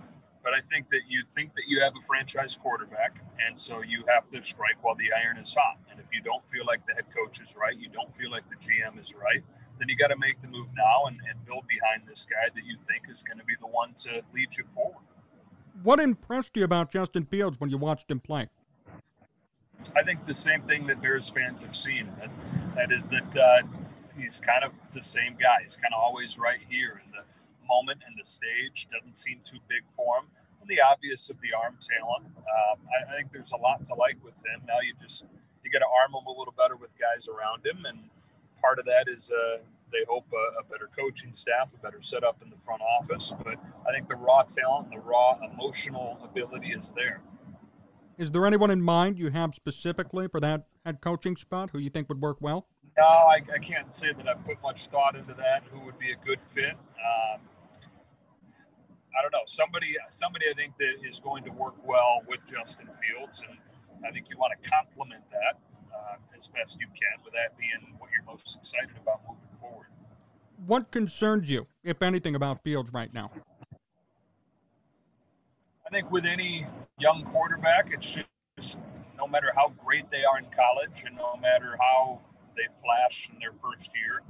But 0.43 0.55
I 0.55 0.61
think 0.61 0.91
that 0.91 1.01
you 1.09 1.25
think 1.27 1.55
that 1.55 1.65
you 1.67 1.81
have 1.81 1.95
a 1.99 2.07
franchise 2.07 2.57
quarterback, 2.57 3.21
and 3.45 3.59
so 3.59 3.83
you 3.83 4.05
have 4.09 4.31
to 4.31 4.41
strike 4.43 4.77
while 4.81 4.95
the 4.95 5.11
iron 5.13 5.39
is 5.39 5.53
hot. 5.53 5.79
And 5.91 5.99
if 5.99 6.07
you 6.13 6.23
don't 6.23 6.49
feel 6.49 6.65
like 6.65 6.87
the 6.87 6.95
head 6.95 7.07
coach 7.15 7.41
is 7.41 7.57
right, 7.59 7.77
you 7.77 7.89
don't 7.89 8.15
feel 8.17 8.31
like 8.31 8.45
the 8.49 8.55
GM 8.55 9.01
is 9.01 9.15
right, 9.15 9.43
then 9.79 9.89
you 9.89 9.97
got 9.97 10.09
to 10.09 10.17
make 10.17 10.41
the 10.43 10.49
move 10.49 10.69
now 10.77 11.07
and, 11.07 11.19
and 11.29 11.45
build 11.45 11.65
behind 11.67 12.09
this 12.09 12.25
guy 12.25 12.49
that 12.55 12.65
you 12.65 12.77
think 12.81 13.11
is 13.11 13.25
going 13.25 13.39
to 13.39 13.45
be 13.45 13.55
the 13.61 13.67
one 13.67 13.95
to 13.95 14.23
lead 14.33 14.57
you 14.57 14.65
forward. 14.73 15.03
What 15.83 15.99
impressed 15.99 16.51
you 16.55 16.63
about 16.63 16.93
Justin 16.93 17.25
Fields 17.25 17.59
when 17.59 17.69
you 17.69 17.77
watched 17.77 18.09
him 18.09 18.21
play? 18.21 18.49
I 19.97 20.03
think 20.03 20.27
the 20.27 20.35
same 20.35 20.63
thing 20.63 20.85
that 20.85 21.01
Bears 21.01 21.31
fans 21.31 21.63
have 21.63 21.75
seen. 21.75 22.13
That, 22.21 22.31
that 22.75 22.93
is 22.93 23.09
that 23.09 23.37
uh, 23.37 23.63
he's 24.17 24.41
kind 24.41 24.63
of 24.63 24.79
the 24.93 25.01
same 25.01 25.37
guy. 25.41 25.63
He's 25.63 25.77
kind 25.77 25.95
of 25.95 26.01
always 26.01 26.39
right 26.39 26.61
here 26.69 27.01
in 27.03 27.11
the 27.13 27.25
moment 27.67 28.01
and 28.07 28.15
the 28.19 28.25
stage. 28.25 28.89
Doesn't 28.93 29.17
seem 29.17 29.41
too 29.43 29.59
big 29.69 29.83
for 29.89 30.19
him. 30.19 30.27
And 30.61 30.69
the 30.69 30.83
obvious 30.83 31.31
of 31.31 31.41
the 31.41 31.57
arm 31.57 31.79
talent. 31.81 32.27
Um, 32.37 32.79
I, 32.93 33.13
I, 33.13 33.17
think 33.17 33.33
there's 33.33 33.53
a 33.53 33.57
lot 33.57 33.85
to 33.87 33.95
like 33.95 34.19
with 34.23 34.37
him. 34.45 34.61
Now 34.69 34.81
you 34.83 34.93
just 35.01 35.25
you 35.65 35.71
got 35.71 35.81
to 35.81 35.91
arm 36.03 36.13
him 36.13 36.27
a 36.27 36.39
little 36.39 36.55
better 36.57 36.77
with 36.77 36.91
guys 36.99 37.29
around 37.29 37.65
him, 37.65 37.87
and 37.87 37.99
part 38.61 38.79
of 38.79 38.85
that 38.85 39.09
is 39.09 39.33
uh, 39.33 39.59
they 39.93 40.05
hope 40.09 40.27
a, 40.33 40.61
a, 40.61 40.65
better 40.65 40.91
coaching 40.97 41.33
staff, 41.33 41.73
a 41.75 41.79
better 41.79 42.03
setup 42.03 42.43
in 42.43 42.51
the 42.51 42.57
front 42.65 42.83
office. 42.83 43.33
But 43.45 43.57
I 43.89 43.93
think 43.93 44.09
the 44.09 44.15
raw 44.17 44.43
talent, 44.43 44.91
the 44.91 44.99
raw 44.99 45.39
emotional 45.43 46.19
ability 46.23 46.73
is 46.73 46.93
there. 46.93 47.21
Is 48.19 48.31
there 48.31 48.47
anyone 48.47 48.71
in 48.71 48.81
mind 48.81 49.19
you 49.19 49.29
have 49.31 49.55
specifically 49.55 50.27
for 50.29 50.41
that 50.41 50.67
head 50.87 51.01
coaching 51.03 51.37
spot 51.37 51.71
who 51.71 51.79
you 51.79 51.91
think 51.91 52.09
would 52.09 52.21
work 52.21 52.39
well? 52.41 52.67
No, 52.97 53.05
I, 53.05 53.41
I 53.55 53.59
can't 53.59 53.95
say 53.95 54.13
that 54.17 54.27
I've 54.27 54.43
put 54.47 54.61
much 54.63 54.87
thought 54.89 55.17
into 55.17 55.35
that. 55.35 55.65
Who 55.71 55.81
would 55.81 55.99
be 55.99 56.13
a 56.13 56.17
good 56.25 56.39
fit? 56.43 56.73
Um, 56.73 57.41
I 59.19 59.23
don't 59.23 59.33
know. 59.33 59.45
Somebody, 59.47 59.95
somebody 60.09 60.47
I 60.51 60.55
think 60.55 60.79
that 60.79 61.07
is 61.07 61.21
going 61.21 61.45
to 61.45 61.51
work 61.51 61.75
well 61.87 62.21
with 62.27 62.47
Justin 62.47 62.89
Fields, 63.01 63.45
and 63.47 63.59
I 64.07 64.11
think 64.13 64.31
you 64.31 64.39
want 64.39 64.55
to 64.63 64.71
complement 64.71 65.23
that 65.31 65.59
uh, 65.95 66.17
as 66.37 66.49
best 66.49 66.81
you 66.81 66.87
can, 66.89 67.23
with 67.23 67.35
that 67.35 67.59
being 67.59 67.97
what 67.99 68.09
you're 68.15 68.25
most 68.25 68.57
excited 68.57 68.97
about 69.03 69.21
moving 69.29 69.61
forward. 69.61 69.89
What 70.67 70.91
concerns 70.91 71.51
you, 71.51 71.67
if 71.85 72.01
anything, 72.03 72.35
about 72.35 72.63
Fields 72.63 72.91
right 72.95 73.13
now? 73.13 73.31
I 75.87 75.89
think 75.89 76.11
with 76.11 76.27
any 76.27 76.67
young 76.99 77.23
quarterback, 77.31 77.91
it's 77.93 78.19
just 78.59 78.81
no 79.17 79.29
matter 79.29 79.53
how 79.55 79.73
great 79.85 80.11
they 80.11 80.25
are 80.25 80.37
in 80.37 80.47
college, 80.51 81.05
and 81.07 81.17
no 81.17 81.37
matter 81.41 81.79
how 81.79 82.21
they 82.57 82.67
flash 82.75 83.31
in 83.33 83.39
their 83.39 83.53
first 83.53 83.93
year, 83.95 84.23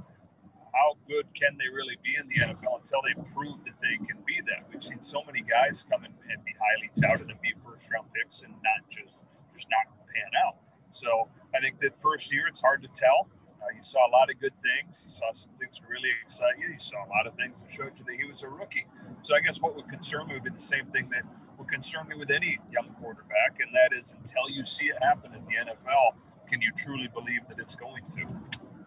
how 0.69 0.93
good 1.09 1.25
can 1.33 1.57
they 1.57 1.65
really 1.73 1.97
be 2.05 2.13
in 2.13 2.29
the 2.29 2.45
NFL 2.45 2.77
until 2.77 3.01
they 3.01 3.17
prove 3.33 3.57
that 3.65 3.73
they 3.81 3.97
can 4.05 4.21
be 4.21 4.37
that? 4.45 4.69
We've 4.69 4.83
seen 4.83 5.01
so 5.01 5.23
many 5.25 5.41
guys 5.41 5.83
come 5.89 6.05
in 6.05 6.13
and 6.29 6.45
be 6.45 6.53
highly 6.61 6.93
touted 6.93 7.31
and 7.31 7.41
be 7.41 7.53
first 7.65 7.91
round 7.91 8.05
picks 8.13 8.43
and 8.43 8.53
not 8.61 8.85
just 8.87 9.17
just 9.53 9.67
not 9.73 9.89
pan 10.13 10.29
out. 10.45 10.57
So 10.91 11.27
I 11.55 11.59
think 11.59 11.79
that 11.79 11.99
first 11.99 12.31
year 12.31 12.45
it's 12.45 12.61
hard 12.61 12.83
to 12.83 12.87
tell. 12.93 13.33
Uh, 13.57 13.73
you 13.75 13.81
saw 13.81 14.05
a 14.07 14.11
lot 14.13 14.29
of 14.29 14.39
good 14.39 14.53
things. 14.61 15.01
You 15.03 15.09
saw 15.09 15.33
some 15.33 15.57
things 15.57 15.79
that 15.79 15.89
really 15.89 16.13
excite 16.21 16.61
you. 16.61 16.69
You 16.69 16.79
saw 16.79 17.01
a 17.01 17.09
lot 17.09 17.25
of 17.25 17.33
things 17.33 17.63
that 17.63 17.71
showed 17.71 17.97
you 17.97 18.05
that 18.05 18.15
he 18.21 18.29
was 18.29 18.43
a 18.43 18.49
rookie. 18.49 18.85
So 19.23 19.35
I 19.35 19.39
guess 19.39 19.59
what 19.59 19.75
would 19.75 19.89
concern 19.89 20.27
me 20.27 20.35
would 20.35 20.43
be 20.43 20.51
the 20.51 20.59
same 20.59 20.85
thing 20.93 21.09
that 21.09 21.25
would 21.57 21.67
concern 21.67 22.07
me 22.07 22.15
with 22.15 22.29
any 22.29 22.59
young 22.71 22.89
quarterback, 22.99 23.59
and 23.59 23.73
that 23.73 23.97
is 23.97 24.13
until 24.17 24.49
you 24.49 24.63
see 24.63 24.85
it 24.85 25.01
happen 25.01 25.33
at 25.33 25.45
the 25.45 25.53
NFL, 25.53 26.15
can 26.47 26.61
you 26.61 26.71
truly 26.75 27.07
believe 27.13 27.41
that 27.49 27.59
it's 27.59 27.75
going 27.75 28.03
to? 28.09 28.21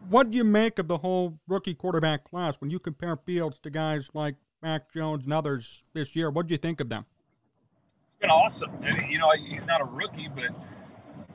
What 0.09 0.31
do 0.31 0.37
you 0.37 0.45
make 0.45 0.79
of 0.79 0.89
the 0.89 0.99
whole 0.99 1.39
rookie 1.47 1.75
quarterback 1.75 2.25
class 2.25 2.57
when 2.61 2.71
you 2.71 2.79
compare 2.79 3.17
Fields 3.17 3.59
to 3.61 3.71
guys 3.71 4.09
like 4.15 4.37
Mac 4.63 4.93
Jones 4.93 5.25
and 5.25 5.33
others 5.33 5.83
this 5.93 6.17
year? 6.17 6.31
What 6.31 6.47
do 6.47 6.53
you 6.53 6.59
think 6.59 6.81
of 6.81 6.89
them? 6.89 7.07
It's 7.85 8.21
been 8.21 8.31
awesome. 8.31 8.71
you 9.09 9.19
know, 9.19 9.31
he's 9.49 9.67
not 9.67 9.81
a 9.81 9.85
rookie, 9.85 10.29
but 10.35 10.47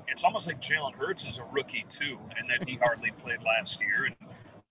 it's 0.08 0.24
almost 0.24 0.48
like 0.48 0.62
Jalen 0.62 0.96
Hurts 0.96 1.28
is 1.28 1.40
a 1.40 1.46
rookie 1.52 1.86
too, 1.90 2.18
and 2.38 2.50
that 2.50 2.68
he 2.68 2.76
hardly 2.76 3.12
played 3.24 3.42
last 3.44 3.82
year, 3.82 4.06
and 4.06 4.16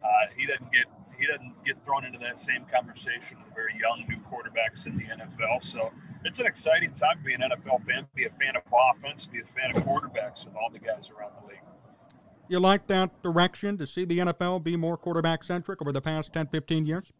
uh, 0.03 0.07
he 0.37 0.46
doesn't 0.46 0.70
get 0.72 0.85
he 1.18 1.27
doesn't 1.27 1.64
get 1.64 1.83
thrown 1.85 2.05
into 2.05 2.18
that 2.20 2.38
same 2.38 2.64
conversation 2.72 3.38
with 3.44 3.55
very 3.55 3.74
young 3.79 4.05
new 4.09 4.18
quarterbacks 4.31 4.87
in 4.87 4.96
the 4.96 5.05
NFL. 5.05 5.62
So 5.62 5.90
it's 6.24 6.38
an 6.38 6.46
exciting 6.46 6.92
time 6.92 7.18
to 7.18 7.24
be 7.24 7.35
an 7.35 7.40
NFL 7.40 7.85
fan, 7.85 8.07
be 8.14 8.24
a 8.24 8.31
fan 8.31 8.57
of 8.57 8.62
offense, 8.72 9.27
be 9.27 9.40
a 9.40 9.44
fan 9.44 9.70
of 9.74 9.85
quarterbacks, 9.85 10.46
and 10.46 10.57
all 10.57 10.70
the 10.70 10.79
guys 10.79 11.11
around 11.11 11.33
the 11.42 11.48
league. 11.48 11.59
You 12.48 12.61
like 12.61 12.87
that 12.88 13.22
direction 13.22 13.79
to 13.79 13.87
see 13.87 14.05
the 14.05 14.18
NFL 14.18 14.62
be 14.62 14.77
more 14.77 14.96
quarterback 14.96 15.44
centric 15.44 15.81
over 15.81 15.92
the 15.92 16.03
past 16.03 16.33
10, 16.33 16.48
15 16.48 16.87
years? 16.87 17.11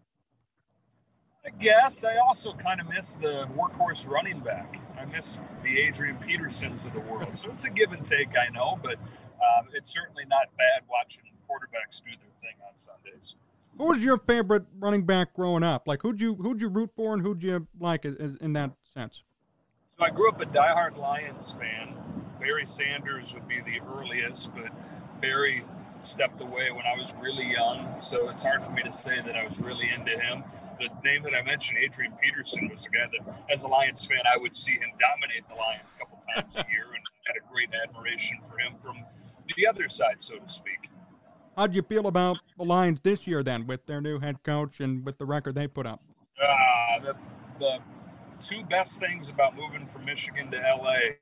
I 1.47 1.51
guess. 1.51 2.05
I 2.05 2.17
also 2.17 2.55
kind 2.55 2.81
of 2.81 2.89
miss 2.89 3.17
the 3.17 3.47
workhorse 3.57 4.09
running 4.09 4.41
back. 4.41 4.79
I 4.99 5.05
miss 5.05 5.39
the 5.63 5.79
Adrian 5.79 6.17
Petersons 6.17 6.87
of 6.87 6.93
the 6.93 7.01
world. 7.01 7.37
So 7.37 7.51
it's 7.51 7.65
a 7.65 7.71
give 7.71 7.93
and 7.93 8.05
take, 8.05 8.35
I 8.37 8.51
know, 8.53 8.79
but 8.83 8.95
um, 8.95 9.69
it's 9.75 9.91
certainly 9.91 10.25
not 10.27 10.49
bad 10.57 10.83
watching 10.89 11.25
quarterbacks 11.49 12.03
do 12.03 12.11
their 12.11 12.35
thing 12.41 12.57
on 12.67 12.77
Sundays. 12.77 13.37
Who 13.79 13.87
was 13.87 13.99
your 13.99 14.19
favorite 14.19 14.65
running 14.79 15.05
back 15.05 15.35
growing 15.35 15.63
up? 15.63 15.87
Like 15.87 16.03
who'd 16.03 16.21
you 16.21 16.35
who'd 16.37 16.61
you 16.61 16.69
root 16.69 16.91
for 16.97 17.15
and 17.15 17.23
who'd 17.23 17.43
you 17.43 17.67
like 17.79 18.05
in 18.05 18.53
that 18.53 18.73
sense? 18.93 19.23
So 19.99 20.05
I 20.05 20.11
grew 20.11 20.29
up 20.29 20.41
a 20.41 20.47
diehard 20.47 20.97
Lions 20.97 21.53
fan. 21.53 21.95
Barry 22.41 22.67
Sanders 22.67 23.35
would 23.35 23.49
be 23.49 23.61
the 23.61 23.81
earliest, 23.97 24.55
but 24.55 24.71
Barry 25.21 25.65
stepped 26.03 26.41
away 26.41 26.71
when 26.71 26.85
I 26.85 26.99
was 26.99 27.15
really 27.21 27.51
young, 27.51 28.01
so 28.01 28.29
it's 28.29 28.43
hard 28.43 28.63
for 28.63 28.73
me 28.73 28.83
to 28.83 28.93
say 28.93 29.23
that 29.25 29.37
I 29.37 29.47
was 29.47 29.61
really 29.61 29.89
into 29.89 30.11
him. 30.11 30.45
The 30.79 30.89
name 31.05 31.23
that 31.23 31.33
I 31.35 31.43
mentioned, 31.43 31.79
Adrian 31.79 32.13
Peterson, 32.21 32.69
was 32.69 32.87
a 32.87 32.91
guy 32.91 33.07
that, 33.13 33.35
as 33.51 33.63
a 33.63 33.69
Lions 33.69 34.05
fan, 34.05 34.19
I 34.27 34.37
would 34.37 34.57
see 34.57 34.73
him 34.73 34.91
dominate 34.99 35.49
the 35.49 35.55
Lions 35.55 35.95
a 35.97 36.01
couple 36.01 36.19
times 36.35 36.57
a 36.57 36.67
year, 36.69 36.87
and 36.93 37.03
had 37.27 37.37
a 37.37 37.53
great 37.53 37.71
admiration 37.73 38.39
for 38.51 38.59
him 38.59 38.75
from 38.77 39.05
the 39.57 39.67
other 39.67 39.89
side, 39.89 40.21
so 40.21 40.37
to 40.37 40.49
speak. 40.49 40.91
How 41.57 41.69
do 41.69 41.77
you 41.77 41.83
feel 41.83 42.09
about 42.09 42.41
the 42.57 42.65
Lions 42.65 43.01
this 43.01 43.27
year, 43.27 43.43
then, 43.43 43.67
with 43.67 43.87
their 43.87 44.01
new 44.01 44.19
head 44.19 44.43
coach 44.43 44.81
and 44.81 45.05
with 45.05 45.19
the 45.19 45.25
record 45.25 45.55
they 45.55 45.69
put 45.69 45.87
up? 45.87 46.03
Uh, 46.43 46.99
the, 47.01 47.17
the 47.61 47.79
two 48.41 48.65
best 48.65 48.99
things 48.99 49.31
about 49.31 49.55
moving 49.55 49.87
from 49.87 50.05
Michigan 50.05 50.51
to 50.51 50.57
LA 50.57 51.15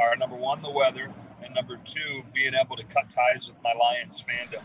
are 0.00 0.16
number 0.16 0.36
one, 0.36 0.62
the 0.62 0.70
weather, 0.70 1.12
and 1.42 1.54
number 1.54 1.76
two, 1.84 2.22
being 2.32 2.54
able 2.54 2.76
to 2.76 2.84
cut 2.84 3.10
ties 3.10 3.48
with 3.48 3.60
my 3.64 3.72
Lions 3.72 4.22
fandom 4.22 4.62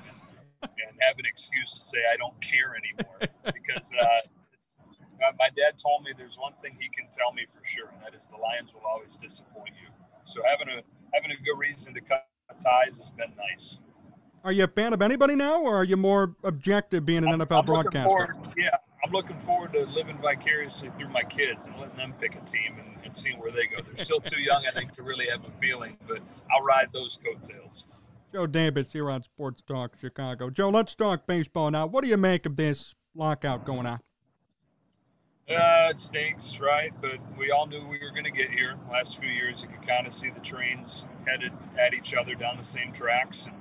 and, 0.62 0.70
and 0.70 0.98
have 1.02 1.18
an 1.18 1.26
excuse 1.26 1.74
to 1.74 1.82
say 1.82 1.98
I 2.14 2.18
don't 2.18 2.40
care 2.40 2.76
anymore. 2.76 3.18
because 3.54 3.92
uh, 4.00 4.06
uh, 4.06 5.32
my 5.40 5.50
dad 5.56 5.80
told 5.82 6.04
me 6.04 6.12
there's 6.16 6.38
one 6.38 6.54
thing 6.62 6.78
he 6.80 6.90
can 6.90 7.10
tell 7.12 7.34
me 7.34 7.46
for 7.50 7.66
sure, 7.66 7.90
and 7.90 8.02
that 8.06 8.16
is 8.16 8.28
the 8.28 8.38
Lions 8.38 8.76
will 8.76 8.86
always 8.88 9.18
disappoint 9.18 9.74
you. 9.82 9.90
So 10.24 10.42
having 10.46 10.70
a 10.70 10.82
having 11.14 11.32
a 11.32 11.42
good 11.44 11.58
reason 11.58 11.96
to 11.96 12.02
cut 12.02 12.28
ties 12.60 12.98
has 12.98 13.10
been 13.10 13.34
nice. 13.36 13.80
Are 14.46 14.52
you 14.52 14.66
a 14.66 14.68
fan 14.68 14.94
of 14.94 15.02
anybody 15.02 15.36
now, 15.36 15.60
or 15.60 15.76
are 15.76 15.84
you 15.84 15.98
more 15.98 16.36
objective 16.44 17.04
being 17.04 17.24
an 17.24 17.30
I'm, 17.30 17.40
NFL 17.40 17.60
I'm 17.62 17.66
broadcaster? 17.66 18.04
Forward, 18.06 18.36
yeah, 18.56 18.78
I'm 19.04 19.12
looking 19.12 19.40
forward 19.40 19.74
to 19.74 19.88
living 19.88 20.20
vicariously 20.22 20.92
through 20.96 21.10
my 21.10 21.24
kids 21.24 21.66
and 21.66 21.76
letting 21.80 21.98
them 21.98 22.14
pick 22.22 22.36
a 22.36 22.46
team 22.46 22.76
and, 22.78 23.04
and 23.04 23.18
seeing 23.18 23.40
where 23.40 23.52
they 23.52 23.66
go. 23.66 23.82
They're 23.84 24.06
still 24.06 24.22
too 24.22 24.40
young, 24.40 24.64
I 24.68 24.72
think, 24.72 24.92
to 24.94 25.04
really 25.04 25.26
have 25.32 25.48
a 25.48 25.52
feeling, 25.52 25.98
but 26.08 26.20
I'll 26.56 26.64
ride 26.64 26.90
those 26.94 27.18
coattails. 27.18 27.88
Joe 28.32 28.46
Davis 28.46 28.90
here 28.94 29.10
on 29.10 29.24
Sports 29.24 29.64
Talk 29.68 29.94
Chicago. 30.00 30.52
Joe, 30.52 30.70
let's 30.70 30.94
talk 30.94 31.26
baseball 31.26 31.72
now. 31.72 31.88
What 31.88 32.04
do 32.04 32.10
you 32.12 32.18
make 32.18 32.46
of 32.46 32.56
this 32.56 32.94
lockout 33.16 33.66
going 33.66 33.88
on? 33.88 34.00
Uh, 35.50 35.90
it 35.90 35.98
stinks, 35.98 36.60
right? 36.60 36.92
But 37.02 37.18
we 37.36 37.50
all 37.50 37.66
knew 37.66 37.82
we 37.88 38.00
were 38.00 38.12
going 38.12 38.26
to 38.26 38.32
get 38.32 38.52
here. 38.52 38.76
Last 38.92 39.20
few 39.20 39.30
years, 39.30 39.64
you 39.64 39.70
could 39.70 39.88
kind 39.88 40.06
of 40.06 40.14
see 40.14 40.30
the 40.30 40.40
trains 40.40 41.08
headed 41.26 41.52
at 41.80 41.96
each 41.96 42.14
other 42.14 42.36
down 42.36 42.58
the 42.58 42.64
same 42.64 42.92
tracks, 42.92 43.48
and 43.48 43.56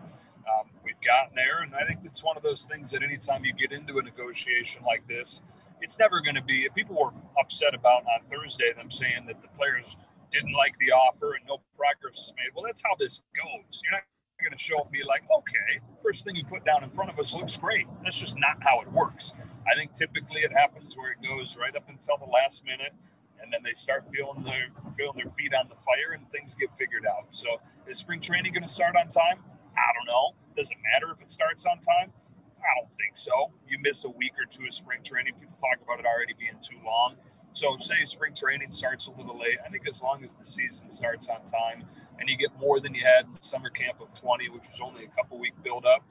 gotten 1.05 1.35
there. 1.35 1.63
And 1.63 1.75
I 1.75 1.87
think 1.87 2.01
it's 2.05 2.25
one 2.25 2.37
of 2.37 2.43
those 2.43 2.65
things 2.65 2.91
that 2.93 3.03
anytime 3.03 3.45
you 3.45 3.53
get 3.53 3.73
into 3.73 3.99
a 3.99 4.03
negotiation 4.03 4.83
like 4.85 5.07
this, 5.07 5.43
it's 5.81 5.99
never 5.99 6.21
going 6.21 6.37
to 6.37 6.43
be. 6.43 6.65
If 6.65 6.75
people 6.75 6.97
were 6.97 7.13
upset 7.39 7.75
about 7.75 8.03
on 8.03 8.25
Thursday 8.25 8.73
them 8.77 8.91
saying 8.91 9.27
that 9.27 9.43
the 9.43 9.49
players 9.49 9.97
didn't 10.31 10.53
like 10.53 10.77
the 10.79 10.91
offer 10.91 11.35
and 11.35 11.47
no 11.47 11.61
progress 11.77 12.19
is 12.19 12.35
made. 12.37 12.51
Well, 12.55 12.65
that's 12.67 12.83
how 12.83 12.97
this 12.99 13.23
goes. 13.37 13.83
You're 13.85 13.93
not 13.93 14.03
going 14.43 14.57
to 14.57 14.59
show 14.59 14.79
up 14.79 14.87
and 14.87 14.93
be 14.93 15.05
like, 15.07 15.23
okay, 15.31 15.81
first 16.03 16.25
thing 16.25 16.35
you 16.35 16.45
put 16.45 16.65
down 16.65 16.83
in 16.83 16.91
front 16.91 17.11
of 17.11 17.19
us 17.19 17.35
looks 17.35 17.57
great. 17.57 17.87
That's 18.03 18.19
just 18.19 18.37
not 18.37 18.59
how 18.61 18.81
it 18.81 18.91
works. 18.91 19.33
I 19.65 19.79
think 19.79 19.93
typically 19.93 20.43
it 20.43 20.53
happens 20.53 20.97
where 20.97 21.13
it 21.13 21.23
goes 21.23 21.57
right 21.57 21.75
up 21.77 21.89
until 21.89 22.19
the 22.19 22.29
last 22.29 22.65
minute, 22.65 22.93
and 23.41 23.53
then 23.53 23.61
they 23.63 23.73
start 23.73 24.05
feeling 24.13 24.43
their 24.43 24.69
feeling 24.97 25.17
their 25.17 25.33
feet 25.33 25.55
on 25.55 25.69
the 25.69 25.77
fire, 25.77 26.13
and 26.19 26.29
things 26.31 26.55
get 26.55 26.69
figured 26.77 27.07
out. 27.07 27.31
So 27.31 27.61
is 27.87 27.97
spring 27.97 28.21
training 28.21 28.53
going 28.53 28.67
to 28.67 28.69
start 28.69 28.97
on 28.97 29.09
time? 29.09 29.39
I 29.77 29.91
don't 29.95 30.07
know. 30.07 30.35
Does 30.57 30.71
it 30.71 30.79
matter 30.83 31.13
if 31.13 31.21
it 31.21 31.31
starts 31.31 31.67
on 31.67 31.79
time? 31.79 32.13
I 32.59 32.81
don't 32.81 32.93
think 32.95 33.17
so. 33.17 33.53
You 33.69 33.79
miss 33.83 34.05
a 34.05 34.09
week 34.09 34.33
or 34.41 34.47
two 34.49 34.65
of 34.65 34.73
spring 34.73 35.03
training. 35.03 35.35
People 35.39 35.57
talk 35.59 35.83
about 35.85 36.01
it 36.01 36.07
already 36.07 36.35
being 36.39 36.57
too 36.63 36.79
long. 36.85 37.17
So, 37.53 37.77
say 37.79 38.05
spring 38.05 38.35
training 38.35 38.73
starts 38.73 39.07
a 39.07 39.11
little 39.13 39.39
late. 39.39 39.59
I 39.65 39.69
think 39.69 39.87
as 39.87 40.03
long 40.03 40.25
as 40.25 40.33
the 40.33 40.45
season 40.45 40.91
starts 40.91 41.29
on 41.29 41.45
time 41.45 41.85
and 42.19 42.29
you 42.29 42.37
get 42.37 42.59
more 42.59 42.81
than 42.81 42.95
you 42.95 43.03
had 43.05 43.27
in 43.27 43.33
summer 43.35 43.71
camp 43.71 44.01
of 44.01 44.13
20, 44.15 44.49
which 44.49 44.69
was 44.69 44.81
only 44.83 45.05
a 45.05 45.09
couple 45.09 45.39
week 45.39 45.53
build 45.63 45.85
up, 45.85 46.03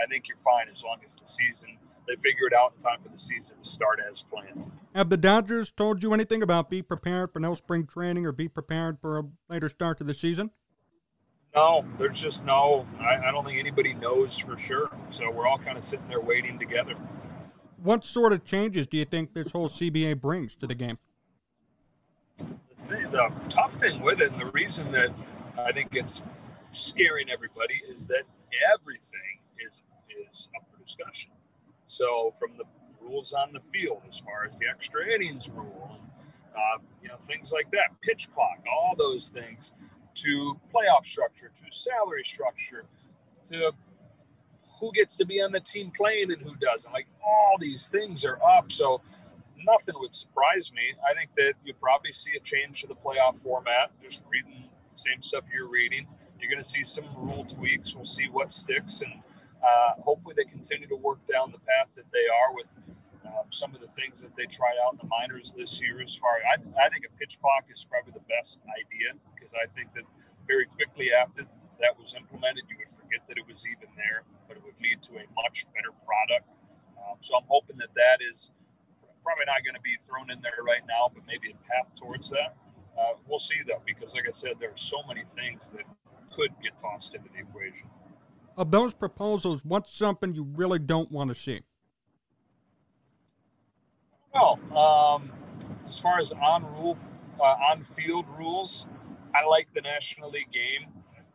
I 0.00 0.06
think 0.06 0.28
you're 0.28 0.38
fine 0.38 0.68
as 0.70 0.82
long 0.84 0.98
as 1.04 1.16
the 1.16 1.26
season 1.26 1.78
they 2.06 2.14
figure 2.14 2.46
it 2.46 2.52
out 2.52 2.72
in 2.72 2.78
time 2.78 3.00
for 3.02 3.08
the 3.08 3.18
season 3.18 3.58
to 3.58 3.64
start 3.64 3.98
as 4.08 4.22
planned. 4.22 4.70
Have 4.94 5.10
the 5.10 5.16
Dodgers 5.16 5.70
told 5.70 6.02
you 6.02 6.14
anything 6.14 6.42
about 6.42 6.70
be 6.70 6.80
prepared 6.80 7.32
for 7.32 7.40
no 7.40 7.54
spring 7.54 7.86
training 7.86 8.24
or 8.24 8.32
be 8.32 8.48
prepared 8.48 8.98
for 9.00 9.18
a 9.18 9.24
later 9.48 9.68
start 9.68 9.98
to 9.98 10.04
the 10.04 10.14
season? 10.14 10.50
No, 11.56 11.84
there's 11.98 12.20
just 12.20 12.44
no. 12.44 12.86
I, 13.00 13.28
I 13.28 13.32
don't 13.32 13.44
think 13.44 13.58
anybody 13.58 13.94
knows 13.94 14.36
for 14.38 14.58
sure. 14.58 14.90
So 15.08 15.30
we're 15.30 15.46
all 15.46 15.58
kind 15.58 15.78
of 15.78 15.84
sitting 15.84 16.06
there 16.06 16.20
waiting 16.20 16.58
together 16.58 16.94
what 17.86 18.04
sort 18.04 18.32
of 18.32 18.44
changes 18.44 18.86
do 18.86 18.96
you 18.96 19.04
think 19.04 19.32
this 19.32 19.50
whole 19.50 19.68
CBA 19.68 20.20
brings 20.20 20.54
to 20.56 20.66
the 20.66 20.74
game? 20.74 20.98
The, 22.76 23.32
tough 23.48 23.72
thing 23.72 24.02
with 24.02 24.20
it, 24.20 24.32
and 24.32 24.40
the 24.40 24.50
reason 24.50 24.92
that 24.92 25.10
I 25.56 25.72
think 25.72 25.94
it's 25.94 26.22
scaring 26.72 27.30
everybody, 27.30 27.80
is 27.88 28.04
that 28.06 28.24
everything 28.74 29.40
is 29.64 29.82
is 30.28 30.48
up 30.56 30.66
for 30.70 30.82
discussion. 30.82 31.30
So 31.86 32.34
from 32.38 32.56
the 32.58 32.64
rules 33.00 33.32
on 33.32 33.52
the 33.52 33.60
field, 33.60 34.02
as 34.08 34.18
far 34.18 34.44
as 34.46 34.58
the 34.58 34.66
extra 34.68 35.06
innings 35.08 35.48
rule, 35.48 35.98
uh, 36.54 36.78
you 37.02 37.08
know 37.08 37.16
things 37.26 37.52
like 37.52 37.70
that, 37.70 37.98
pitch 38.02 38.28
clock, 38.34 38.58
all 38.70 38.94
those 38.98 39.28
things, 39.30 39.72
to 40.22 40.58
playoff 40.74 41.04
structure, 41.04 41.50
to 41.54 41.64
salary 41.70 42.24
structure, 42.24 42.84
to 43.46 43.72
who 44.80 44.92
gets 44.92 45.16
to 45.16 45.24
be 45.24 45.40
on 45.40 45.52
the 45.52 45.60
team 45.60 45.92
playing 45.96 46.32
and 46.32 46.42
who 46.42 46.54
doesn't. 46.56 46.92
Like 46.92 47.06
all 47.24 47.56
these 47.58 47.88
things 47.88 48.24
are 48.24 48.38
up. 48.42 48.70
So 48.70 49.00
nothing 49.64 49.94
would 49.98 50.14
surprise 50.14 50.72
me. 50.72 50.82
I 51.08 51.14
think 51.14 51.30
that 51.36 51.54
you 51.64 51.74
probably 51.74 52.12
see 52.12 52.32
a 52.36 52.40
change 52.40 52.82
to 52.82 52.86
the 52.86 52.94
playoff 52.94 53.36
format, 53.42 53.90
just 54.02 54.24
reading 54.30 54.64
the 54.92 54.98
same 54.98 55.22
stuff 55.22 55.44
you're 55.52 55.68
reading. 55.68 56.06
You're 56.40 56.50
going 56.50 56.62
to 56.62 56.68
see 56.68 56.82
some 56.82 57.06
rule 57.16 57.44
tweaks. 57.44 57.94
We'll 57.94 58.04
see 58.04 58.28
what 58.30 58.50
sticks. 58.50 59.00
And 59.00 59.14
uh, 59.62 60.00
hopefully 60.02 60.34
they 60.36 60.44
continue 60.44 60.86
to 60.88 60.96
work 60.96 61.18
down 61.30 61.52
the 61.52 61.58
path 61.58 61.94
that 61.96 62.04
they 62.12 62.26
are 62.28 62.54
with 62.54 62.74
um, 63.34 63.50
some 63.50 63.74
of 63.74 63.80
the 63.80 63.88
things 63.88 64.22
that 64.22 64.34
they 64.36 64.46
tried 64.46 64.78
out 64.84 64.94
in 64.94 64.98
the 65.02 65.10
minors 65.10 65.52
this 65.56 65.80
year. 65.80 66.00
As 66.00 66.14
far 66.14 66.38
I, 66.44 66.56
I 66.78 66.88
think 66.88 67.04
a 67.06 67.12
pitch 67.18 67.38
clock 67.40 67.66
is 67.72 67.84
probably 67.84 68.12
the 68.12 68.26
best 68.30 68.60
idea 68.70 69.18
because 69.34 69.54
I 69.54 69.66
think 69.74 69.92
that 69.94 70.04
very 70.46 70.66
quickly 70.66 71.10
after 71.12 71.46
that 71.80 71.92
was 71.98 72.14
implemented, 72.14 72.64
you 72.68 72.76
would 72.78 72.92
forget 72.94 73.26
that 73.28 73.36
it 73.36 73.46
was 73.46 73.66
even 73.66 73.92
there, 73.96 74.24
but 74.48 74.56
it 74.56 74.62
would 74.64 74.78
lead 74.80 75.02
to 75.10 75.20
a 75.20 75.26
much 75.36 75.66
better 75.74 75.92
product. 76.06 76.56
Um, 76.96 77.18
so 77.20 77.36
I'm 77.36 77.48
hoping 77.48 77.76
that 77.78 77.92
that 77.94 78.24
is 78.24 78.50
probably 79.22 79.44
not 79.46 79.60
going 79.66 79.74
to 79.74 79.82
be 79.82 79.98
thrown 80.06 80.30
in 80.30 80.40
there 80.40 80.62
right 80.64 80.86
now, 80.86 81.10
but 81.12 81.26
maybe 81.26 81.50
a 81.50 81.58
path 81.66 81.92
towards 81.98 82.30
that. 82.30 82.56
Uh, 82.96 83.18
we'll 83.26 83.42
see 83.42 83.60
though, 83.66 83.82
because 83.84 84.14
like 84.14 84.24
I 84.26 84.32
said, 84.32 84.54
there 84.58 84.70
are 84.70 84.78
so 84.80 85.02
many 85.06 85.24
things 85.34 85.70
that 85.70 85.84
could 86.32 86.50
get 86.62 86.78
tossed 86.78 87.14
into 87.14 87.28
the 87.32 87.40
equation. 87.40 87.88
Of 88.56 88.70
those 88.70 88.94
proposals, 88.94 89.60
what's 89.64 89.94
something 89.94 90.34
you 90.34 90.44
really 90.54 90.78
don't 90.78 91.10
want 91.12 91.28
to 91.28 91.34
see? 91.34 91.60
Well, 94.36 94.58
um, 94.76 95.30
as 95.86 95.98
far 95.98 96.18
as 96.18 96.32
on 96.32 96.64
rule, 96.74 96.98
uh, 97.40 97.56
on 97.70 97.82
field 97.82 98.26
rules, 98.38 98.86
I 99.34 99.46
like 99.46 99.72
the 99.72 99.80
National 99.80 100.30
League 100.30 100.52
game. 100.52 100.88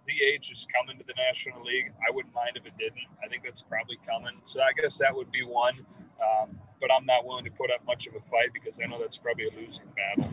DH 0.08 0.52
is 0.52 0.68
coming 0.76 1.00
to 1.00 1.04
the 1.06 1.14
National 1.18 1.64
League. 1.64 1.92
I 2.08 2.14
wouldn't 2.14 2.34
mind 2.34 2.58
if 2.58 2.66
it 2.66 2.74
didn't. 2.78 3.08
I 3.24 3.28
think 3.28 3.44
that's 3.44 3.62
probably 3.62 3.98
coming. 4.08 4.34
So 4.44 4.62
I 4.62 4.72
guess 4.80 4.98
that 5.00 5.16
would 5.16 5.32
be 5.32 5.44
one. 5.44 5.74
Um, 6.22 6.60
but 6.80 6.92
I'm 6.92 7.06
not 7.06 7.26
willing 7.26 7.46
to 7.46 7.52
put 7.52 7.72
up 7.72 7.86
much 7.88 8.06
of 8.06 8.14
a 8.16 8.22
fight 8.22 8.54
because 8.54 8.80
I 8.84 8.88
know 8.88 9.00
that's 9.00 9.18
probably 9.18 9.46
a 9.48 9.60
losing 9.60 9.88
battle. 9.96 10.32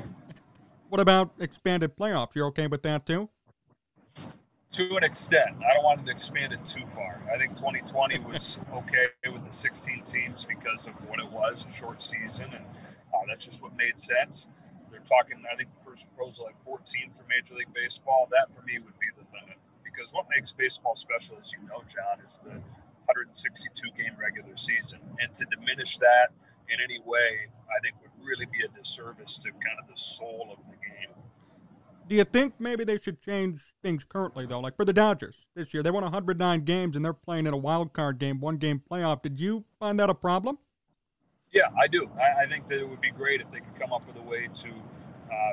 What 0.91 1.01
about 1.01 1.33
expanded 1.39 1.97
playoffs? 1.97 2.35
You're 2.35 2.47
okay 2.49 2.67
with 2.67 2.83
that 2.83 3.07
too? 3.07 3.31
To 4.79 4.95
an 4.95 5.03
extent. 5.03 5.59
I 5.59 5.75
don't 5.75 5.83
want 5.83 6.07
to 6.07 6.13
expand 6.13 6.53
it 6.53 6.65
too 6.65 6.87
far. 6.95 7.19
I 7.27 7.37
think 7.37 7.59
2020 7.59 8.21
was 8.21 8.61
okay 8.73 9.11
with 9.27 9.45
the 9.45 9.51
16 9.51 10.05
teams 10.07 10.47
because 10.47 10.87
of 10.87 10.95
what 11.11 11.19
it 11.19 11.27
was, 11.27 11.67
a 11.67 11.73
short 11.73 12.01
season, 12.01 12.55
and 12.55 12.63
uh, 13.11 13.27
that's 13.27 13.45
just 13.45 13.61
what 13.61 13.75
made 13.77 13.99
sense. 13.99 14.47
They're 14.89 15.03
talking, 15.03 15.43
I 15.51 15.57
think 15.57 15.75
the 15.75 15.83
first 15.83 16.07
proposal 16.15 16.47
at 16.47 16.55
14 16.63 17.11
for 17.11 17.27
Major 17.27 17.59
League 17.59 17.75
Baseball. 17.75 18.29
That 18.31 18.55
for 18.55 18.63
me 18.63 18.79
would 18.79 18.95
be 19.03 19.11
the 19.19 19.27
limit 19.35 19.59
because 19.83 20.15
what 20.15 20.27
makes 20.31 20.53
baseball 20.53 20.95
special, 20.95 21.35
as 21.43 21.51
you 21.51 21.59
know, 21.67 21.83
Jon, 21.91 22.23
is 22.25 22.39
the 22.39 22.63
162 23.11 23.83
game 23.99 24.15
regular 24.15 24.55
season. 24.55 25.03
And 25.19 25.35
to 25.35 25.45
diminish 25.51 25.99
that 25.99 26.31
in 26.71 26.79
any 26.79 27.03
way, 27.03 27.51
I 27.67 27.83
think 27.83 27.99
would 27.99 28.15
really 28.23 28.47
be 28.47 28.63
a 28.63 28.71
disservice 28.71 29.43
to 29.43 29.51
kind 29.51 29.83
of 29.83 29.91
the 29.91 29.99
soul 29.99 30.55
of 30.55 30.63
the. 30.71 30.78
Do 32.09 32.15
you 32.15 32.25
think 32.25 32.55
maybe 32.59 32.85
they 32.85 32.99
should 32.99 33.21
change 33.21 33.61
things 33.83 34.03
currently, 34.09 34.47
though? 34.47 34.61
Like 34.61 34.77
for 34.77 34.87
the 34.87 34.95
Dodgers 34.95 35.37
this 35.55 35.75
year, 35.75 35.83
they 35.83 35.91
won 35.91 36.03
109 36.03 36.65
games 36.65 36.97
and 36.97 37.05
they're 37.05 37.13
playing 37.13 37.47
in 37.47 37.53
a 37.53 37.57
wild 37.57 37.93
card 37.93 38.19
game, 38.19 38.41
one 38.41 38.57
game 38.57 38.81
playoff. 38.91 39.21
Did 39.21 39.39
you 39.39 39.65
find 39.79 40.01
that 40.01 40.09
a 40.09 40.15
problem? 40.15 40.57
Yeah, 41.53 41.69
I 41.79 41.87
do. 41.87 42.09
I, 42.17 42.45
I 42.45 42.49
think 42.49 42.67
that 42.69 42.79
it 42.79 42.89
would 42.89 43.03
be 43.03 43.11
great 43.11 43.43
if 43.43 43.51
they 43.51 43.59
could 43.59 43.79
come 43.79 43.93
up 43.93 44.07
with 44.07 44.17
a 44.17 44.23
way 44.23 44.49
to 44.53 44.69
uh, 45.31 45.53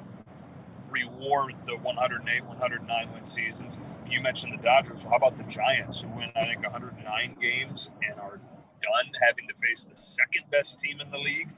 reward 0.89 1.55
the 1.67 1.75
108, 1.75 2.45
109 2.45 3.13
win 3.13 3.25
seasons. 3.25 3.77
You 4.09 4.21
mentioned 4.21 4.57
the 4.57 4.63
Dodgers. 4.63 5.03
How 5.03 5.17
about 5.17 5.37
the 5.37 5.43
Giants, 5.43 6.01
who 6.01 6.09
win, 6.09 6.31
I 6.37 6.45
think, 6.45 6.63
109 6.63 7.35
games 7.41 7.89
and 8.01 8.17
are 8.17 8.39
done 8.81 9.11
having 9.21 9.47
to 9.49 9.53
face 9.55 9.83
the 9.83 9.97
second 9.97 10.43
best 10.51 10.79
team 10.79 11.01
in 11.01 11.11
the 11.11 11.17
league 11.17 11.49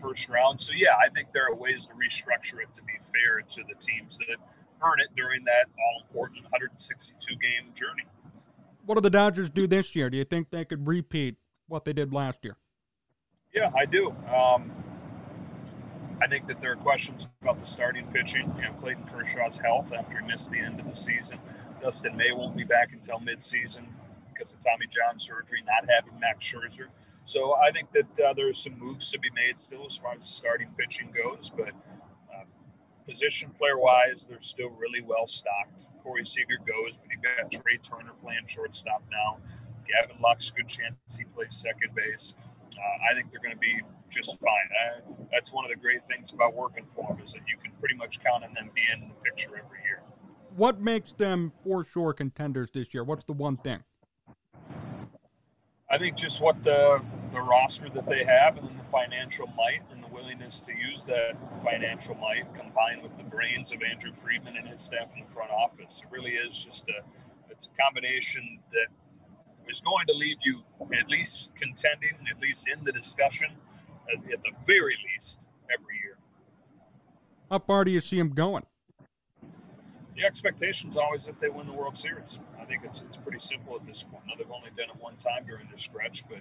first 0.00 0.28
round? 0.28 0.60
So, 0.60 0.72
yeah, 0.72 0.96
I 1.04 1.08
think 1.10 1.32
there 1.32 1.46
are 1.46 1.54
ways 1.54 1.86
to 1.86 1.92
restructure 1.94 2.62
it 2.62 2.72
to 2.74 2.82
be 2.82 2.94
fair 3.12 3.40
to 3.40 3.62
the 3.68 3.74
teams 3.78 4.18
that 4.18 4.36
earn 4.82 5.00
it 5.00 5.14
during 5.16 5.44
that 5.44 5.66
all 5.78 6.02
important 6.02 6.42
162 6.44 7.34
game 7.36 7.72
journey. 7.74 8.04
What 8.84 8.94
do 8.94 9.00
the 9.00 9.10
Dodgers 9.10 9.50
do 9.50 9.66
this 9.66 9.94
year? 9.94 10.08
Do 10.08 10.16
you 10.16 10.24
think 10.24 10.50
they 10.50 10.64
could 10.64 10.86
repeat 10.86 11.36
what 11.66 11.84
they 11.84 11.92
did 11.92 12.12
last 12.12 12.38
year? 12.42 12.56
Yeah, 13.52 13.70
I 13.76 13.84
do. 13.84 14.14
Um, 14.34 14.70
I 16.20 16.26
think 16.26 16.46
that 16.48 16.60
there 16.60 16.72
are 16.72 16.76
questions 16.76 17.28
about 17.42 17.60
the 17.60 17.66
starting 17.66 18.06
pitching. 18.08 18.52
You 18.56 18.62
know, 18.62 18.72
Clayton 18.80 19.04
Kershaw's 19.04 19.58
health 19.58 19.92
after 19.92 20.20
he 20.20 20.26
missed 20.26 20.50
the 20.50 20.58
end 20.58 20.80
of 20.80 20.88
the 20.88 20.94
season. 20.94 21.38
Dustin 21.80 22.16
May 22.16 22.32
won't 22.32 22.56
be 22.56 22.64
back 22.64 22.92
until 22.92 23.20
midseason 23.20 23.86
because 24.32 24.52
of 24.52 24.60
Tommy 24.60 24.86
John 24.86 25.18
surgery, 25.18 25.62
not 25.66 25.88
having 25.88 26.18
Max 26.18 26.44
Scherzer. 26.44 26.86
So 27.28 27.56
I 27.56 27.70
think 27.72 27.88
that 27.92 28.24
uh, 28.24 28.32
there's 28.32 28.56
some 28.56 28.78
moves 28.78 29.10
to 29.10 29.18
be 29.18 29.28
made 29.34 29.58
still 29.58 29.84
as 29.84 29.98
far 29.98 30.14
as 30.14 30.26
the 30.26 30.32
starting 30.32 30.70
pitching 30.78 31.12
goes, 31.12 31.52
but 31.54 31.74
uh, 32.34 32.44
position 33.06 33.50
player 33.58 33.76
wise, 33.76 34.24
they're 34.26 34.40
still 34.40 34.70
really 34.70 35.02
well 35.02 35.26
stocked. 35.26 35.90
Corey 36.02 36.24
Seager 36.24 36.56
goes, 36.66 36.96
but 36.96 37.08
you've 37.12 37.20
got 37.20 37.50
Trea 37.52 37.76
Turner 37.76 38.14
playing 38.22 38.46
shortstop 38.46 39.02
now. 39.10 39.36
Gavin 39.86 40.16
Lux, 40.22 40.50
good 40.50 40.68
chance 40.68 40.96
he 41.18 41.24
plays 41.24 41.54
second 41.54 41.94
base. 41.94 42.34
Uh, 42.74 43.12
I 43.12 43.14
think 43.14 43.30
they're 43.30 43.42
going 43.42 43.54
to 43.54 43.60
be 43.60 43.78
just 44.08 44.40
fine. 44.40 44.70
Uh, 44.72 45.26
that's 45.30 45.52
one 45.52 45.66
of 45.66 45.70
the 45.70 45.76
great 45.76 46.02
things 46.06 46.32
about 46.32 46.54
working 46.54 46.86
for 46.94 47.08
them 47.08 47.22
is 47.22 47.34
that 47.34 47.42
you 47.46 47.58
can 47.62 47.72
pretty 47.78 47.94
much 47.94 48.20
count 48.20 48.42
on 48.42 48.54
them 48.54 48.70
being 48.74 49.02
in 49.02 49.08
the 49.10 49.14
picture 49.16 49.50
every 49.50 49.80
year. 49.84 50.00
What 50.56 50.80
makes 50.80 51.12
them 51.12 51.52
for 51.62 51.84
sure 51.84 52.14
contenders 52.14 52.70
this 52.70 52.94
year? 52.94 53.04
What's 53.04 53.26
the 53.26 53.34
one 53.34 53.58
thing? 53.58 53.80
I 55.90 55.96
think 55.96 56.16
just 56.16 56.40
what 56.40 56.62
the 56.62 57.00
the 57.32 57.40
roster 57.40 57.88
that 57.90 58.06
they 58.06 58.24
have, 58.24 58.56
and 58.56 58.68
then 58.68 58.76
the 58.78 58.84
financial 58.84 59.46
might 59.48 59.82
and 59.92 60.02
the 60.02 60.08
willingness 60.08 60.62
to 60.62 60.72
use 60.72 61.04
that 61.06 61.36
financial 61.62 62.14
might, 62.14 62.52
combined 62.54 63.02
with 63.02 63.16
the 63.16 63.24
brains 63.24 63.72
of 63.72 63.82
Andrew 63.82 64.12
Friedman 64.14 64.56
and 64.56 64.68
his 64.68 64.80
staff 64.80 65.12
in 65.14 65.24
the 65.24 65.30
front 65.32 65.50
office. 65.50 66.02
It 66.04 66.12
really 66.12 66.32
is 66.32 66.56
just 66.56 66.88
a, 66.88 67.02
a 67.50 67.52
it's 67.58 67.66
a 67.66 67.82
combination 67.82 68.60
that 68.70 68.86
is 69.68 69.80
going 69.80 70.06
to 70.06 70.14
leave 70.14 70.38
you 70.44 70.62
at 70.98 71.08
least 71.08 71.50
contending, 71.56 72.14
at 72.34 72.40
least 72.40 72.68
in 72.68 72.84
the 72.84 72.92
discussion, 72.92 73.48
at, 74.08 74.32
at 74.32 74.42
the 74.42 74.52
very 74.66 74.96
least, 75.12 75.46
every 75.72 75.96
year. 76.02 76.16
How 77.50 77.58
far 77.58 77.84
do 77.84 77.90
you 77.90 78.00
see 78.00 78.18
him 78.18 78.30
going? 78.30 78.64
The 80.14 80.24
expectation 80.24 80.90
is 80.90 80.96
always 80.96 81.26
that 81.26 81.40
they 81.40 81.48
win 81.48 81.66
the 81.66 81.72
World 81.72 81.96
Series. 81.96 82.40
I 82.60 82.64
think 82.64 82.82
it's 82.84 83.02
it's 83.02 83.16
pretty 83.16 83.38
simple 83.38 83.76
at 83.76 83.86
this 83.86 84.02
point. 84.02 84.24
Now 84.26 84.34
they've 84.36 84.50
only 84.50 84.70
done 84.76 84.90
it 84.90 85.00
one 85.00 85.16
time 85.16 85.46
during 85.46 85.68
this 85.70 85.82
stretch, 85.82 86.24
but 86.28 86.38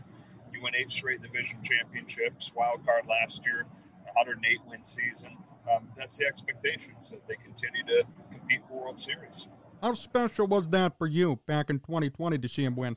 you 0.53 0.61
win 0.61 0.73
eight 0.75 0.91
straight 0.91 1.21
division 1.21 1.59
championships, 1.63 2.51
wild 2.55 2.85
card 2.85 3.05
last 3.07 3.45
year, 3.45 3.65
108 4.03 4.59
win 4.69 4.83
season. 4.85 5.37
Um, 5.69 5.87
that's 5.97 6.17
the 6.17 6.25
expectations 6.25 7.11
that 7.11 7.27
they 7.27 7.35
continue 7.35 7.83
to 7.85 8.03
compete 8.31 8.61
for 8.67 8.81
World 8.85 8.99
Series. 8.99 9.47
How 9.81 9.93
special 9.93 10.47
was 10.47 10.69
that 10.69 10.97
for 10.97 11.07
you 11.07 11.39
back 11.45 11.69
in 11.69 11.79
2020 11.79 12.37
to 12.37 12.47
see 12.47 12.63
him 12.63 12.75
win? 12.75 12.95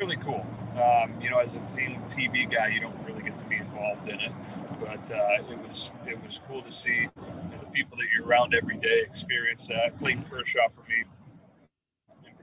Really 0.00 0.16
cool. 0.16 0.46
Um, 0.82 1.20
you 1.20 1.30
know, 1.30 1.38
as 1.38 1.56
a 1.56 1.60
team 1.60 2.00
TV 2.06 2.50
guy, 2.50 2.68
you 2.68 2.80
don't 2.80 2.96
really 3.06 3.22
get 3.22 3.38
to 3.38 3.44
be 3.44 3.56
involved 3.56 4.08
in 4.08 4.18
it, 4.20 4.32
but 4.80 5.12
uh, 5.12 5.42
it 5.50 5.58
was 5.58 5.92
it 6.06 6.22
was 6.24 6.40
cool 6.48 6.62
to 6.62 6.72
see 6.72 6.90
you 6.90 7.06
know, 7.16 7.60
the 7.60 7.70
people 7.72 7.96
that 7.98 8.06
you're 8.14 8.26
around 8.26 8.54
every 8.54 8.76
day 8.78 9.02
experience 9.02 9.68
that. 9.68 9.96
Clayton 9.98 10.24
Kershaw 10.30 10.68
for 10.74 10.88
me 10.88 11.04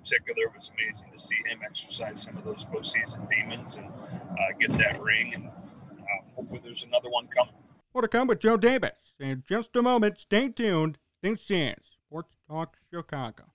in 0.05 0.37
it 0.37 0.55
was 0.55 0.71
amazing 0.77 1.09
to 1.11 1.17
see 1.17 1.37
him 1.49 1.59
exercise 1.63 2.21
some 2.21 2.37
of 2.37 2.43
those 2.43 2.65
postseason 2.65 3.29
demons 3.29 3.77
and 3.77 3.87
uh, 3.87 4.57
get 4.59 4.71
that 4.77 5.01
ring, 5.01 5.33
and 5.33 5.47
uh, 5.47 6.33
hopefully 6.35 6.61
there's 6.63 6.83
another 6.83 7.09
one 7.09 7.27
coming. 7.27 7.53
More 7.93 8.01
to 8.01 8.07
come 8.07 8.27
with 8.27 8.39
Joe 8.39 8.57
Davis 8.57 8.91
in 9.19 9.43
just 9.47 9.75
a 9.75 9.81
moment. 9.81 10.19
Stay 10.19 10.49
tuned. 10.49 10.97
Think 11.21 11.39
stands. 11.39 11.85
Sports 12.07 12.33
Talk 12.47 12.77
Chicago. 12.91 13.48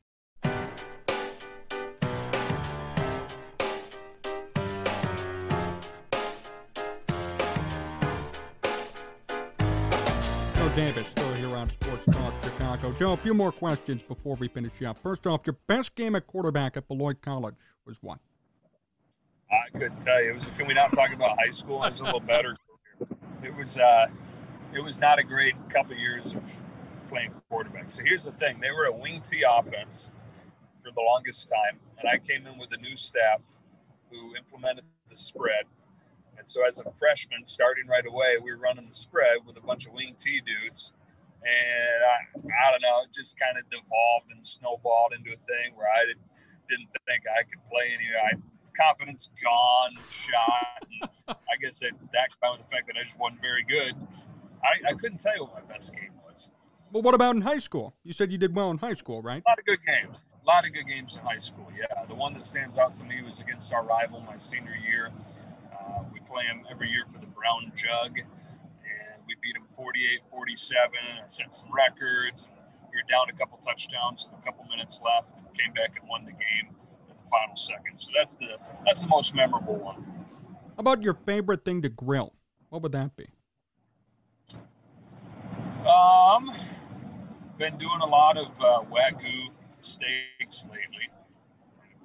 Davis 10.74 11.06
still 11.06 11.32
here 11.34 11.56
on 11.56 11.68
Sports 11.68 12.16
Talk 12.16 12.34
Chicago. 12.42 12.90
Joe, 12.92 13.12
a 13.12 13.16
few 13.16 13.32
more 13.32 13.52
questions 13.52 14.02
before 14.02 14.34
we 14.34 14.48
finish 14.48 14.82
up. 14.82 14.98
First 14.98 15.24
off, 15.24 15.42
your 15.46 15.56
best 15.68 15.94
game 15.94 16.16
at 16.16 16.26
quarterback 16.26 16.76
at 16.76 16.88
Beloit 16.88 17.22
College 17.22 17.54
was 17.86 17.96
what? 18.00 18.18
I 19.52 19.70
couldn't 19.78 20.00
tell 20.00 20.20
you. 20.20 20.30
It 20.30 20.34
was. 20.34 20.50
Can 20.58 20.66
we 20.66 20.74
not 20.74 20.92
talk 20.92 21.12
about 21.12 21.38
high 21.38 21.50
school? 21.50 21.84
It 21.84 21.90
was 21.90 22.00
a 22.00 22.04
little 22.04 22.18
better. 22.18 22.56
It 23.44 23.54
was. 23.56 23.78
Uh, 23.78 24.06
it 24.74 24.80
was 24.80 24.98
not 24.98 25.20
a 25.20 25.22
great 25.22 25.54
couple 25.68 25.96
years 25.96 26.34
of 26.34 26.42
playing 27.08 27.32
quarterback. 27.48 27.92
So 27.92 28.02
here's 28.04 28.24
the 28.24 28.32
thing: 28.32 28.58
they 28.60 28.72
were 28.72 28.86
a 28.86 28.92
wing 28.92 29.20
T 29.20 29.44
offense 29.48 30.10
for 30.82 30.90
the 30.90 31.00
longest 31.00 31.48
time, 31.48 31.78
and 32.00 32.08
I 32.08 32.18
came 32.18 32.48
in 32.48 32.58
with 32.58 32.70
a 32.72 32.78
new 32.78 32.96
staff 32.96 33.42
who 34.10 34.34
implemented 34.34 34.84
the 35.08 35.16
spread. 35.16 35.66
And 36.44 36.50
so, 36.52 36.60
as 36.68 36.76
a 36.76 36.92
freshman, 36.92 37.48
starting 37.48 37.88
right 37.88 38.04
away, 38.04 38.36
we 38.36 38.52
were 38.52 38.60
running 38.60 38.84
the 38.84 38.92
spread 38.92 39.40
with 39.48 39.56
a 39.56 39.64
bunch 39.64 39.86
of 39.86 39.96
wing 39.96 40.12
T 40.12 40.44
dudes. 40.44 40.92
And 41.40 42.00
I, 42.04 42.20
I 42.36 42.66
don't 42.68 42.84
know, 42.84 43.00
it 43.08 43.16
just 43.16 43.40
kind 43.40 43.56
of 43.56 43.64
devolved 43.72 44.28
and 44.28 44.44
snowballed 44.44 45.16
into 45.16 45.32
a 45.32 45.40
thing 45.48 45.72
where 45.72 45.88
I 45.88 46.04
didn't, 46.04 46.28
didn't 46.68 46.92
think 47.08 47.24
I 47.24 47.48
could 47.48 47.64
play 47.72 47.96
any. 47.96 48.12
I, 48.12 48.36
confidence 48.76 49.30
gone, 49.40 49.96
shot. 50.04 50.84
And 50.84 51.08
I 51.48 51.56
guess 51.62 51.80
that, 51.80 51.92
that 52.12 52.36
combined 52.36 52.60
with 52.60 52.68
the 52.68 52.76
fact 52.76 52.92
that 52.92 52.96
I 53.00 53.04
just 53.04 53.18
wasn't 53.18 53.40
very 53.40 53.64
good, 53.64 53.96
I, 54.60 54.92
I 54.92 54.92
couldn't 55.00 55.20
tell 55.24 55.32
you 55.36 55.44
what 55.48 55.64
my 55.64 55.74
best 55.74 55.94
game 55.94 56.12
was. 56.28 56.50
Well, 56.92 57.02
what 57.02 57.14
about 57.14 57.36
in 57.36 57.42
high 57.42 57.58
school? 57.58 57.94
You 58.04 58.12
said 58.12 58.32
you 58.32 58.38
did 58.38 58.54
well 58.54 58.70
in 58.70 58.78
high 58.78 58.94
school, 58.94 59.22
right? 59.22 59.42
A 59.46 59.48
lot 59.48 59.58
of 59.58 59.64
good 59.64 59.80
games. 59.86 60.28
A 60.42 60.46
lot 60.46 60.66
of 60.66 60.74
good 60.74 60.86
games 60.86 61.16
in 61.16 61.22
high 61.22 61.40
school. 61.40 61.72
Yeah, 61.72 62.04
the 62.04 62.14
one 62.14 62.34
that 62.34 62.44
stands 62.44 62.76
out 62.76 62.96
to 62.96 63.04
me 63.04 63.22
was 63.26 63.40
against 63.40 63.72
our 63.72 63.82
rival 63.82 64.20
my 64.20 64.36
senior 64.36 64.76
year. 64.76 65.10
Uh, 65.84 66.02
we 66.12 66.20
play 66.20 66.44
them 66.46 66.64
every 66.70 66.88
year 66.88 67.04
for 67.12 67.18
the 67.18 67.26
Brown 67.26 67.72
Jug, 67.76 68.18
and 68.18 69.16
we 69.26 69.34
beat 69.42 69.54
them 69.54 69.66
48-47. 69.76 70.72
I 71.22 71.26
set 71.26 71.52
some 71.52 71.68
records. 71.72 72.48
We 72.90 72.96
were 72.96 73.08
down 73.08 73.28
a 73.28 73.36
couple 73.36 73.58
touchdowns 73.58 74.28
with 74.30 74.40
a 74.40 74.44
couple 74.44 74.64
minutes 74.66 75.00
left, 75.04 75.36
and 75.36 75.44
came 75.54 75.72
back 75.74 75.98
and 76.00 76.08
won 76.08 76.24
the 76.24 76.32
game 76.32 76.74
in 77.08 77.14
the 77.22 77.30
final 77.30 77.56
seconds. 77.56 78.04
So 78.04 78.12
that's 78.16 78.34
the 78.36 78.56
that's 78.86 79.02
the 79.02 79.08
most 79.08 79.34
memorable 79.34 79.76
one. 79.76 80.04
How 80.76 80.80
about 80.80 81.02
your 81.02 81.14
favorite 81.14 81.64
thing 81.64 81.82
to 81.82 81.88
grill? 81.88 82.32
What 82.70 82.82
would 82.82 82.92
that 82.92 83.14
be? 83.16 83.26
Um, 85.86 86.50
been 87.58 87.76
doing 87.78 88.00
a 88.02 88.06
lot 88.06 88.38
of 88.38 88.48
uh, 88.58 88.80
wagyu 88.90 89.48
steaks 89.80 90.64
lately. 90.64 91.08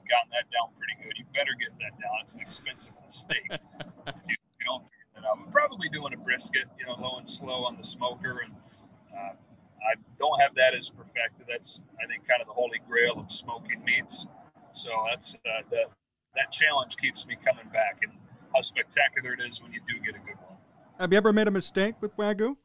I've 0.10 0.18
gotten 0.18 0.32
that 0.34 0.50
down 0.50 0.74
pretty 0.74 0.98
good. 1.06 1.14
You 1.18 1.26
better 1.34 1.54
get 1.60 1.70
that 1.78 2.02
down. 2.02 2.18
It's 2.24 2.34
an 2.34 2.42
expensive 2.42 2.94
mistake. 3.04 3.46
if 4.08 4.16
you, 4.28 4.36
you 4.36 4.66
don't 4.66 4.82
figure 4.82 5.10
that 5.14 5.26
out, 5.26 5.38
I'm 5.38 5.52
probably 5.52 5.90
doing 5.90 6.14
a 6.14 6.18
brisket, 6.18 6.66
you 6.80 6.86
know, 6.86 6.98
low 6.98 7.18
and 7.18 7.30
slow 7.30 7.66
on 7.66 7.78
the 7.78 7.84
smoker, 7.84 8.42
and 8.44 8.54
uh, 9.14 9.34
I 9.86 9.94
don't 10.18 10.40
have 10.42 10.56
that 10.56 10.74
as 10.74 10.90
perfected. 10.90 11.46
That's 11.48 11.82
I 12.02 12.08
think 12.08 12.28
kind 12.28 12.42
of 12.42 12.48
the 12.48 12.54
holy 12.54 12.82
grail 12.90 13.20
of 13.20 13.32
smoking 13.32 13.84
meats. 13.86 14.26
So 14.72 14.90
that's 15.10 15.36
uh, 15.46 15.62
that 15.70 15.94
that 16.36 16.52
challenge 16.52 16.98
keeps 16.98 17.28
me 17.28 17.38
coming 17.38 17.70
back, 17.72 18.00
and 18.02 18.14
how 18.54 18.62
spectacular 18.62 19.34
it 19.34 19.42
is 19.48 19.62
when 19.62 19.72
you 19.74 19.82
do 19.88 20.00
get 20.04 20.16
a 20.16 20.26
good 20.26 20.42
one. 20.42 20.58
Have 21.00 21.12
you 21.12 21.18
ever 21.18 21.32
made 21.32 21.48
a 21.48 21.52
mistake 21.52 21.96
with 22.02 22.18
wagyu? 22.18 22.58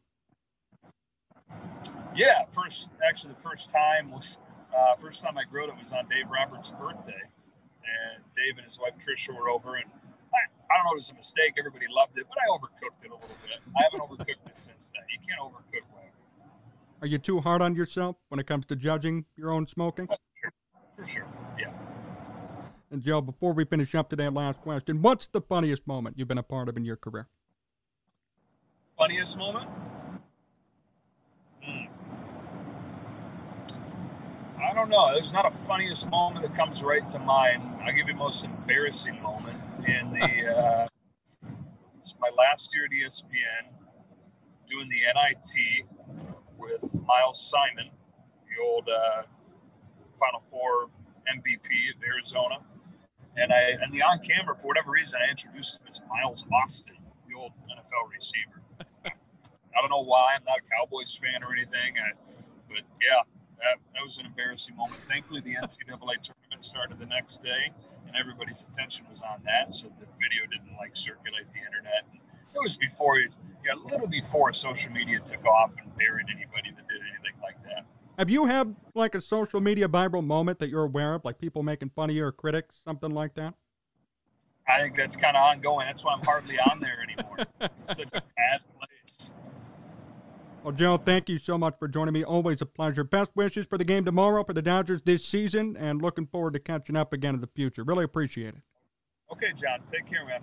Yeah, 2.16 2.44
first 2.50 2.88
actually 3.06 3.34
the 3.34 3.40
first 3.40 3.70
time 3.70 4.10
was 4.10 4.38
uh, 4.74 4.96
first 4.96 5.22
time 5.22 5.38
I 5.38 5.44
grilled 5.44 5.70
it 5.70 5.76
was 5.80 5.92
on 5.92 6.08
Dave 6.08 6.28
Roberts' 6.30 6.70
birthday, 6.70 7.22
and 7.84 8.24
Dave 8.34 8.56
and 8.56 8.64
his 8.64 8.78
wife 8.78 8.94
Trisha 8.98 9.36
were 9.36 9.48
over, 9.48 9.76
and 9.76 9.86
I, 10.32 10.40
I 10.72 10.76
don't 10.76 10.84
know 10.86 10.92
if 10.92 11.04
it 11.04 11.06
was 11.06 11.10
a 11.10 11.14
mistake. 11.14 11.54
Everybody 11.58 11.86
loved 11.90 12.18
it, 12.18 12.26
but 12.28 12.38
I 12.38 12.46
overcooked 12.50 13.04
it 13.04 13.10
a 13.10 13.14
little 13.14 13.28
bit. 13.42 13.60
I 13.76 13.82
haven't 13.84 14.00
overcooked 14.00 14.48
it 14.48 14.58
since 14.58 14.92
then. 14.92 15.02
You 15.12 15.18
can't 15.26 15.40
overcook 15.40 15.86
wagyu. 15.94 16.10
Are 17.02 17.06
you 17.06 17.18
too 17.18 17.40
hard 17.40 17.60
on 17.60 17.74
yourself 17.74 18.16
when 18.28 18.40
it 18.40 18.46
comes 18.46 18.66
to 18.66 18.76
judging 18.76 19.26
your 19.36 19.52
own 19.52 19.66
smoking? 19.66 20.06
For 20.06 20.16
sure, 20.40 20.52
for 20.96 21.06
sure. 21.06 21.26
yeah. 21.58 21.72
And 22.90 23.02
Joe, 23.02 23.20
before 23.20 23.52
we 23.52 23.64
finish 23.64 23.94
up 23.94 24.08
today, 24.08 24.28
last 24.28 24.60
question: 24.60 25.02
What's 25.02 25.26
the 25.26 25.40
funniest 25.40 25.86
moment 25.86 26.18
you've 26.18 26.28
been 26.28 26.38
a 26.38 26.42
part 26.42 26.68
of 26.68 26.76
in 26.76 26.84
your 26.84 26.96
career? 26.96 27.28
Funniest 28.96 29.36
moment? 29.36 29.68
Hmm. 31.62 31.86
I 34.62 34.72
don't 34.84 34.90
know. 34.90 35.14
There's 35.14 35.32
not 35.32 35.46
a 35.46 35.56
funniest 35.66 36.10
moment 36.10 36.42
that 36.42 36.54
comes 36.54 36.82
right 36.82 37.08
to 37.08 37.18
mind. 37.18 37.62
I'll 37.82 37.94
give 37.94 38.06
you 38.06 38.12
the 38.12 38.18
most 38.18 38.44
embarrassing 38.44 39.20
moment 39.22 39.58
in 39.86 40.12
the. 40.12 40.44
Uh, 40.54 40.86
it's 41.98 42.14
my 42.20 42.28
last 42.36 42.74
year 42.74 42.84
at 42.84 42.90
ESPN, 42.90 43.72
doing 44.68 44.90
the 44.90 45.00
NIT 45.00 45.86
with 46.58 46.84
Miles 47.06 47.40
Simon, 47.40 47.90
the 48.44 48.62
old 48.62 48.86
uh, 48.88 49.22
Final 50.20 50.42
Four 50.50 50.90
MVP 51.24 51.96
of 51.96 52.02
Arizona, 52.06 52.58
and 53.36 53.50
I 53.52 53.82
and 53.82 53.90
the 53.90 54.02
on 54.02 54.18
camera 54.20 54.54
for 54.54 54.68
whatever 54.68 54.90
reason 54.90 55.18
I 55.26 55.30
introduced 55.30 55.76
him 55.76 55.80
as 55.88 56.00
Miles 56.10 56.44
Austin, 56.52 56.96
the 57.26 57.38
old 57.38 57.52
NFL 57.72 58.12
receiver. 58.12 58.60
I 59.06 59.80
don't 59.80 59.90
know 59.90 60.04
why. 60.04 60.34
I'm 60.36 60.44
not 60.44 60.58
a 60.58 60.66
Cowboys 60.76 61.16
fan 61.16 61.42
or 61.42 61.52
anything, 61.52 61.96
I, 61.96 62.12
but 62.68 62.84
yeah, 63.00 63.24
that, 63.58 63.78
that 63.94 64.04
was 64.04 64.18
an 64.18 64.26
embarrassing 64.26 64.76
moment. 64.76 65.00
Thankfully, 65.02 65.40
the 65.40 65.54
NCAA 65.54 66.20
tournament 66.20 66.62
started 66.62 66.98
the 66.98 67.06
next 67.06 67.42
day, 67.42 67.72
and 68.06 68.16
everybody's 68.16 68.66
attention 68.68 69.06
was 69.08 69.22
on 69.22 69.42
that, 69.44 69.74
so 69.74 69.86
the 70.00 70.06
video 70.20 70.46
didn't 70.50 70.76
like 70.76 70.96
circulate 70.96 71.46
the 71.52 71.60
internet. 71.60 72.04
It 72.54 72.62
was 72.62 72.76
before, 72.76 73.18
yeah, 73.18 73.74
a 73.74 73.82
little 73.90 74.06
before 74.06 74.52
social 74.52 74.92
media 74.92 75.20
took 75.20 75.44
off 75.44 75.74
and 75.80 75.90
buried 75.96 76.26
anybody 76.30 76.70
that 76.70 76.86
did 76.88 77.00
anything 77.02 77.40
like 77.42 77.62
that. 77.64 77.86
Have 78.18 78.30
you 78.30 78.46
had 78.46 78.76
like 78.94 79.14
a 79.14 79.20
social 79.20 79.60
media 79.60 79.88
viral 79.88 80.24
moment 80.24 80.60
that 80.60 80.68
you're 80.68 80.84
aware 80.84 81.14
of, 81.14 81.24
like 81.24 81.38
people 81.38 81.62
making 81.62 81.90
fun 81.90 82.10
of 82.10 82.16
you 82.16 82.24
or 82.24 82.32
critics, 82.32 82.80
something 82.84 83.10
like 83.10 83.34
that? 83.34 83.54
I 84.68 84.80
think 84.80 84.96
that's 84.96 85.16
kind 85.16 85.36
of 85.36 85.42
ongoing. 85.42 85.86
That's 85.86 86.04
why 86.04 86.14
I'm 86.14 86.24
hardly 86.24 86.58
on 86.58 86.80
there 86.80 86.98
anymore. 87.02 87.46
It's 87.86 87.96
such 87.98 88.12
a 88.14 88.22
bad 88.36 88.60
place. 88.78 88.93
Well, 90.64 90.72
Joe, 90.72 90.96
thank 90.96 91.28
you 91.28 91.38
so 91.38 91.58
much 91.58 91.74
for 91.78 91.86
joining 91.86 92.14
me. 92.14 92.24
Always 92.24 92.62
a 92.62 92.66
pleasure. 92.66 93.04
Best 93.04 93.32
wishes 93.34 93.66
for 93.66 93.76
the 93.76 93.84
game 93.84 94.06
tomorrow 94.06 94.42
for 94.44 94.54
the 94.54 94.62
Dodgers 94.62 95.02
this 95.04 95.22
season, 95.22 95.76
and 95.76 96.00
looking 96.00 96.26
forward 96.26 96.54
to 96.54 96.58
catching 96.58 96.96
up 96.96 97.12
again 97.12 97.34
in 97.34 97.42
the 97.42 97.50
future. 97.54 97.84
Really 97.84 98.04
appreciate 98.04 98.54
it. 98.54 98.62
Okay, 99.30 99.48
Jon. 99.48 99.80
Take 99.92 100.08
care, 100.08 100.24
man. 100.24 100.40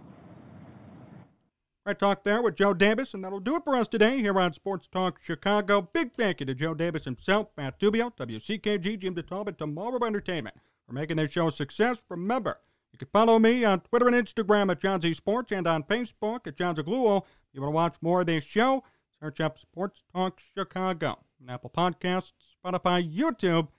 Right 1.88 1.98
talk 1.98 2.24
there 2.24 2.40
with 2.44 2.56
Joe 2.56 2.76
Davis, 2.76 3.16
and 3.16 3.24
that'll 3.24 3.40
do 3.40 3.56
it 3.56 3.64
for 3.64 3.76
us 3.76 3.88
today 3.88 4.20
here 4.20 4.40
on 4.40 4.54
Sports 4.54 4.88
Talk 4.92 5.20
Chicago. 5.20 5.90
Big 5.92 6.14
thank 6.14 6.40
you 6.40 6.46
to 6.46 6.54
Joe 6.54 6.76
Davis 6.76 7.06
himself, 7.06 7.48
Matt 7.58 7.80
Tubio, 7.80 8.12
WCKG, 8.12 9.00
Jim 9.00 9.16
DeTalbot, 9.16 9.58
Tomorrow 9.58 10.06
Entertainment 10.06 10.56
for 10.86 10.94
making 10.94 11.18
this 11.18 11.32
show 11.32 11.48
a 11.48 11.52
success. 11.52 12.04
Remember, 12.10 12.60
you 12.94 13.00
can 13.00 13.08
follow 13.12 13.40
me 13.40 13.66
on 13.66 13.80
Twitter 13.80 14.08
and 14.08 14.16
Instagram 14.16 14.70
at 14.70 14.82
Jon 14.82 15.02
Z 15.02 15.16
Sports 15.16 15.52
and 15.52 15.66
on 15.66 15.82
Facebook 15.82 16.46
at 16.46 16.58
Jon 16.58 16.76
Zaghloul. 16.76 17.24
If 17.24 17.56
you 17.56 17.62
want 17.62 17.72
to 17.72 17.76
watch 17.76 17.96
more 18.02 18.22
of 18.22 18.28
this 18.28 18.44
show, 18.44 18.84
search 19.22 19.40
up 19.40 19.60
Sports 19.60 20.02
Talk 20.14 20.42
Chicago 20.56 21.20
on 21.42 21.50
Apple 21.50 21.72
Podcasts, 21.76 22.34
Spotify, 22.64 23.02
YouTube, 23.16 23.70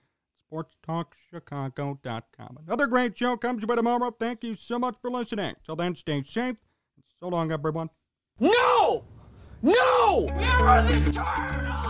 sportstalkchicago.com. 0.51 2.59
Another 2.65 2.87
great 2.87 3.17
show 3.17 3.37
comes 3.37 3.61
your 3.61 3.67
way 3.67 3.75
tomorrow. 3.75 4.11
Thank 4.11 4.43
you 4.43 4.55
so 4.55 4.79
much 4.79 4.95
for 5.01 5.11
listening. 5.11 5.55
Till 5.65 5.75
then, 5.75 5.95
stay 5.95 6.23
safe. 6.23 6.57
So 7.19 7.27
long, 7.27 7.51
everyone. 7.51 7.89
No! 8.39 9.03
No! 9.61 10.27
Where 10.33 10.45
are 10.45 10.81
the 10.81 11.11
turtles? 11.11 11.82